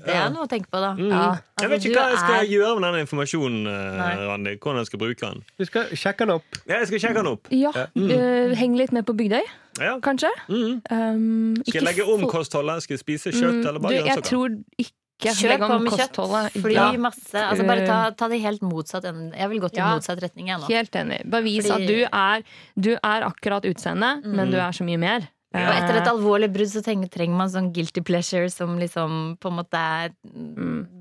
[0.07, 0.93] Det er noe å tenke på, da.
[0.97, 1.11] Mm.
[1.11, 1.27] Ja.
[1.59, 4.11] Jeg vet Altså, ikke hva jeg skal er- gjøre med denne informasjonen, eh, Nei.
[4.29, 4.53] Randi.
[4.57, 5.43] Hvordan jeg skal bruke den.
[5.59, 6.59] Du skal sjekke den opp.
[6.67, 7.47] Ja, jeg skal sjekke den opp.
[7.51, 9.43] Ja, eh, Heng litt med på Bygdøy,
[9.79, 9.97] Ja.
[9.99, 10.31] kanskje.
[10.49, 10.81] Mm.
[10.91, 12.81] Um, Skal ikke jeg legge om kostholdet?
[12.83, 14.15] Skal jeg spise kjøtt Mm, eller bare grønnsaker?
[14.15, 16.17] Jeg tror ikke Kjør på om med kjøtt.
[16.63, 17.35] Fly Ja, masse.
[17.35, 19.03] Altså bare ta, ta det helt motsatt.
[19.03, 19.89] Jeg vil gå til Ja.
[19.95, 20.67] motsatt retning, jeg nå.
[20.69, 21.29] helt enig.
[21.29, 22.43] Bevis Fordi- at du er,
[22.79, 25.27] du er akkurat utseende, men du er så mye mer.
[25.51, 29.49] Og etter et alvorlig brudd så trenger, trenger man sånn guilty pleasure som liksom på
[29.49, 30.11] en måte er,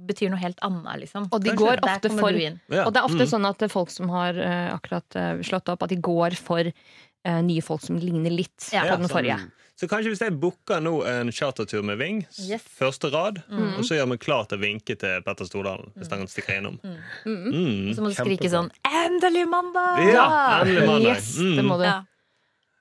[0.08, 1.28] betyr noe helt annet, liksom.
[1.30, 2.86] Og de går ofte for- Ja.
[2.86, 3.32] Og det er ofte Mm.
[3.34, 6.60] sånn at det folk som har uh, akkurat uh, slått opp, at de går for
[6.64, 8.84] uh, nye folk som ligner litt Ja.
[8.88, 9.50] på den sånn.
[9.78, 12.62] Så kanskje hvis jeg booker nå en chartertur med Ving, Yes.
[12.62, 13.76] første rad, Mm.
[13.78, 16.80] og så gjør vi klar til å vinke til Petter Stordalen hvis han stikker innom.
[17.26, 17.94] Mm.
[17.94, 18.50] Så må du skrike Kjempebra.
[18.50, 21.16] sånn 'Endelig mandag!' Ja, endelig mandag.
[21.16, 22.06] Yes, det må du.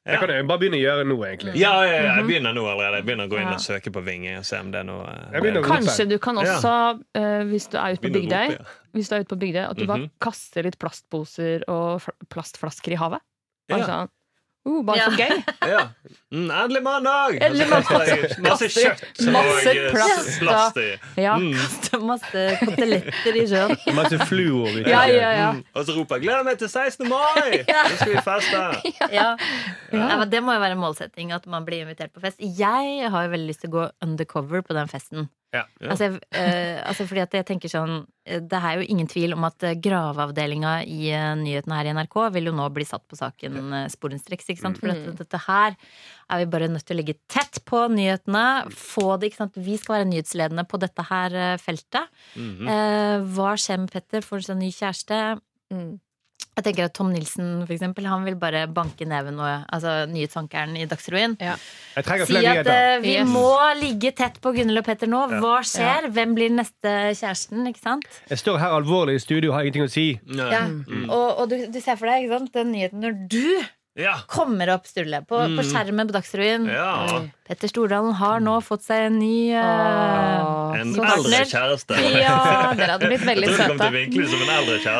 [0.07, 0.19] Ja.
[0.21, 1.53] Kan jeg bare begynne å gjøre nå, egentlig.
[1.59, 3.01] Ja, ja, ja, jeg begynner nå allerede.
[3.01, 3.55] Jeg begynner å gå inn Ja.
[3.55, 6.35] og søke på Vinge og se om det er noe eh, Jeg Kanskje du kan
[6.37, 6.73] også,
[7.17, 8.63] uh, hvis du er ute på Bygdøy, ja.
[8.95, 10.11] hvis du er ute på Bygdøy, at du bare Mhm.
[10.23, 13.19] kaster litt plastposer og fl- plastflasker i havet.
[13.67, 13.85] Bare Ja.
[13.85, 14.09] sånn,
[14.67, 15.05] uh, bare Ja.
[15.09, 15.43] for gøy.
[15.73, 15.81] Ja.
[16.31, 17.37] Mm, endelig mandag!
[17.43, 18.23] Endelig mandag.
[18.43, 20.87] Masse kjøtt Masse og plast, plast i.
[21.23, 21.37] Ja.
[21.39, 21.53] Mm.
[21.55, 23.75] Kaste masse koteletter i sjøen.
[23.99, 25.49] Masse fluor i Ja, ja, ja.
[25.55, 25.63] Mm.
[25.73, 27.07] Og så roper jeg 'gleder meg til 16.
[27.07, 27.63] mai'!
[27.63, 28.61] Nå skal vi feste!
[29.15, 29.29] Ja.
[30.27, 32.37] Det må jo være en målsetting at man blir invitert på fest.
[32.43, 35.29] Jeg har jo veldig lyst til å gå undercover på den festen.
[35.57, 35.63] Ja.
[35.81, 35.89] Ja.
[35.93, 37.95] Altså, eh, altså fordi at jeg tenker sånn
[38.25, 42.17] eh, Det er jo ingen tvil om at graveavdelinga i eh, nyhetene her i NRK
[42.35, 44.49] vil jo nå bli satt på saken eh, sporenstreks.
[44.53, 44.81] Ikke sant?
[44.81, 48.45] For dette, dette her er vi bare nødt til å ligge tett på nyhetene.
[48.75, 49.61] Få det, ikke sant?
[49.67, 52.09] Vi skal være nyhetsledende på dette her eh, feltet.
[52.35, 52.67] -hmm.
[52.67, 54.21] Eh, hva skjer med Petter?
[54.21, 55.39] Får han seg ny kjæreste?
[55.73, 55.97] Mm.
[56.57, 60.73] Jeg tenker at Tom Nilsen for eksempel, han vil bare banke neven og altså, nyhetsankeren
[60.79, 61.35] i Dagsrevyen.
[61.39, 61.53] Ja.
[62.25, 63.29] Si at eh, vi Yes.
[63.29, 63.45] må
[63.77, 65.21] ligge tett på Gunhild og Petter nå.
[65.37, 66.09] Hva skjer?
[66.13, 67.61] Hvem blir neste kjæresten?
[67.69, 68.09] Ikke sant?
[68.31, 70.07] Jeg står her alvorlig i studio og har ingenting å si.
[70.33, 70.65] Ja.
[70.67, 71.05] Mm.
[71.13, 72.53] Og, og du, du ser for deg ikke sant?
[72.57, 73.43] den nyheten når du
[73.97, 74.13] Ja.
[74.29, 76.67] kommer opp, Sturle, på, på skjermen på Dagsrevyen.
[76.69, 77.23] ja.
[77.47, 81.95] Petter Stordalen har nå fått seg en ny uh, En eldre kjæreste.
[82.19, 83.87] Ja, dere hadde blitt veldig søte.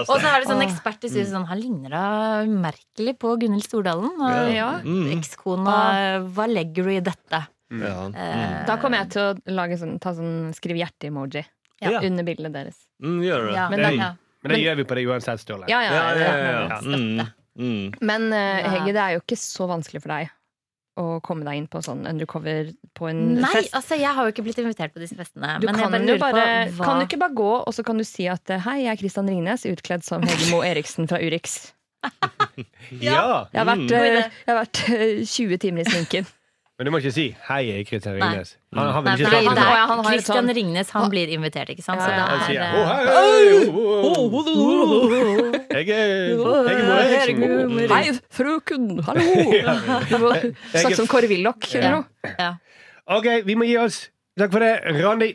[0.07, 2.03] Og så er det sånn ekspert i studio sånn Han ligner da
[2.47, 4.13] umerkelig på Gunhild Stordalen.
[4.15, 4.69] Og Ja.
[4.83, 5.11] Mm.
[5.17, 5.75] Ekskona,
[6.33, 7.43] hva legger du i dette?
[7.83, 7.97] Ja.
[8.15, 11.43] Eh, Da kommer jeg til å lage sånn, ta sånn skriv hjerte-emoji
[11.83, 11.99] Ja.
[11.99, 12.79] under bildene deres.
[13.03, 13.55] Mm, gjør det?
[13.59, 14.13] ja, Men da- ja.
[14.43, 15.65] Men det gjør vi på det uansett, Sturle.
[15.67, 17.25] Ja, ja, Ja,
[17.57, 17.93] Mm.
[18.01, 18.69] Men uh, Ja.
[18.77, 20.29] Hegge, det er jo ikke så vanskelig for deg
[20.97, 23.69] å komme deg inn på sånn undercover på en Nei, fest.
[23.77, 25.59] altså jeg har jo ikke blitt invitert på disse festene.
[25.61, 27.83] Du men kan, jeg jo lurer bare, på kan du ikke bare gå, og så
[27.85, 31.05] kan du si at eh, hei, jeg er Christian Ringnes, utkledd som Hege Moe Eriksen
[31.09, 31.59] fra Urix.
[33.01, 33.45] Ja.
[33.53, 33.93] Jeg har vært, Mm.
[33.93, 36.25] eh, jeg har vært eh, 20 timer i sminken.
[36.77, 38.15] Men du må ikke si 'hei, jeg er Kristian.
[38.21, 38.51] Ringnes'.
[38.77, 41.09] Han har Nei, for startet det han- er han har et Christian sånn- Ringnes han
[41.09, 42.01] blir invitert, ikke sant?
[42.01, 43.37] Så det Han sier er 'Å, hei, hei,
[45.73, 47.89] Jeg er Hege Moe Eriksen.
[47.89, 49.21] Hei, frøken, hallo!
[50.09, 50.31] Du må
[50.71, 52.05] snakke som Kåre Willoch eller noe.
[52.39, 52.53] ja.
[53.07, 54.09] OK, vi må gi oss.
[54.37, 55.33] Takk for det, Randi.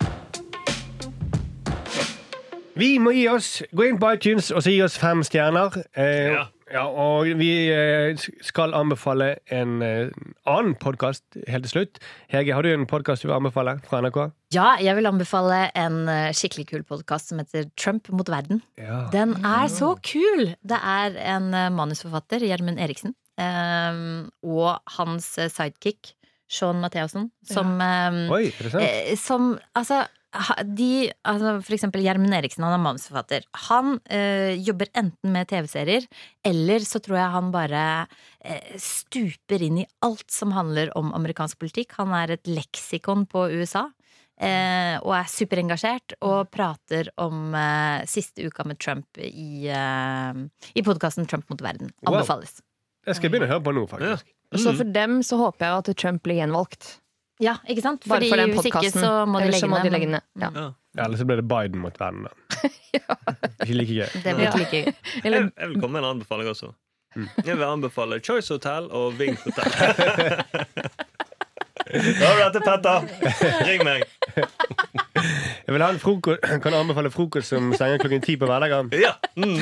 [2.77, 3.63] Vi må gi oss.
[3.75, 5.75] Gå inn på iTunes og så gi oss fem stjerner.
[5.97, 6.45] Eh, Ja.
[6.73, 10.13] Ja, og vi eh, skal anbefale en eh,
[10.49, 12.01] annen podkast helt til slutt.
[12.33, 14.23] Hege, har du en podkast du vil anbefale fra NRK?
[14.53, 18.63] ja, jeg vil anbefale en eh, skikkelig kul podkast som heter Trump mot verden.
[18.81, 19.05] Ja.
[19.13, 20.55] Den er så kul!
[20.61, 26.15] Det er en manusforfatter, Gjermund Eriksen, og hans sidekick,
[26.53, 28.29] Sean Matheassen, som ja.
[28.33, 28.51] Oi,
[29.17, 30.03] som Altså,
[30.65, 33.45] de altså For eksempel Gjermund Eriksen, han er manusforfatter.
[33.69, 36.07] Han øh, jobber enten med TV-serier,
[36.49, 37.83] eller så tror jeg han bare
[38.47, 41.99] øh, stuper inn i alt som handler om amerikansk politikk.
[42.01, 43.91] Han er et leksikon på USA.
[44.43, 46.17] eh, og er superengasjert.
[46.27, 50.43] Og prater om eh, siste uka med Trump i, eh,
[50.75, 51.93] i podkasten Trump mot verden.
[52.03, 52.17] Wow.
[52.17, 52.61] Anbefales.
[53.03, 54.31] Det skal begynne å høre på nå, faktisk.
[54.61, 56.99] Så for dem så håper jeg at Trump blir gjenvalgt.
[57.43, 58.05] Ja, ikke sant?
[58.07, 59.03] Bare Fordi for den hvis ikke podkasten.
[59.03, 59.85] så må de Ellers legge så må ned.
[59.89, 60.23] de legge ned.
[60.45, 60.51] Ja.
[60.55, 61.05] Ja.
[61.07, 62.33] Eller så blir det Biden mot verden, da.
[63.65, 64.09] Ikke like gøy.
[64.23, 64.95] Det blir ikke like gøy.
[65.25, 66.71] Eller Jeg, jeg vil komme med en anbefaling også.
[67.45, 69.69] Jeg vil anbefale Choice Hotel og Wing Hotel.
[71.93, 72.99] Da har du dette, Petter.
[73.69, 74.03] Ring meg.
[75.63, 78.89] Jeg vil ha en frokost, kan anbefale frokost som stenger klokken ti på hverdager.
[78.97, 79.13] Ja.
[79.37, 79.61] Mm.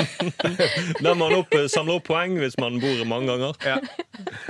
[1.03, 3.53] Der man opp, samle opp poeng hvis man bor mange ganger.
[3.67, 3.77] Ja.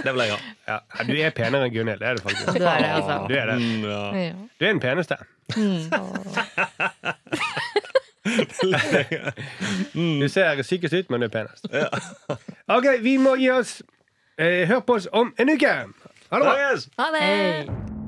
[0.05, 0.39] Det vil jeg ha.
[0.69, 0.79] Ja,
[1.09, 2.01] du er penere enn Gunhild.
[2.03, 2.47] Det er du faktisk.
[2.53, 3.17] Du er det, altså.
[3.29, 3.57] Du er det.
[3.61, 4.49] Mm.
[4.61, 5.17] Du er den peneste.
[9.95, 11.65] Du ser sykest ut, men du er penest.
[12.69, 13.81] OK, vi må gi oss.
[14.41, 15.73] Eh, hør på oss om en uke.
[16.31, 17.05] Ha det bra.
[17.05, 18.00] Ha det!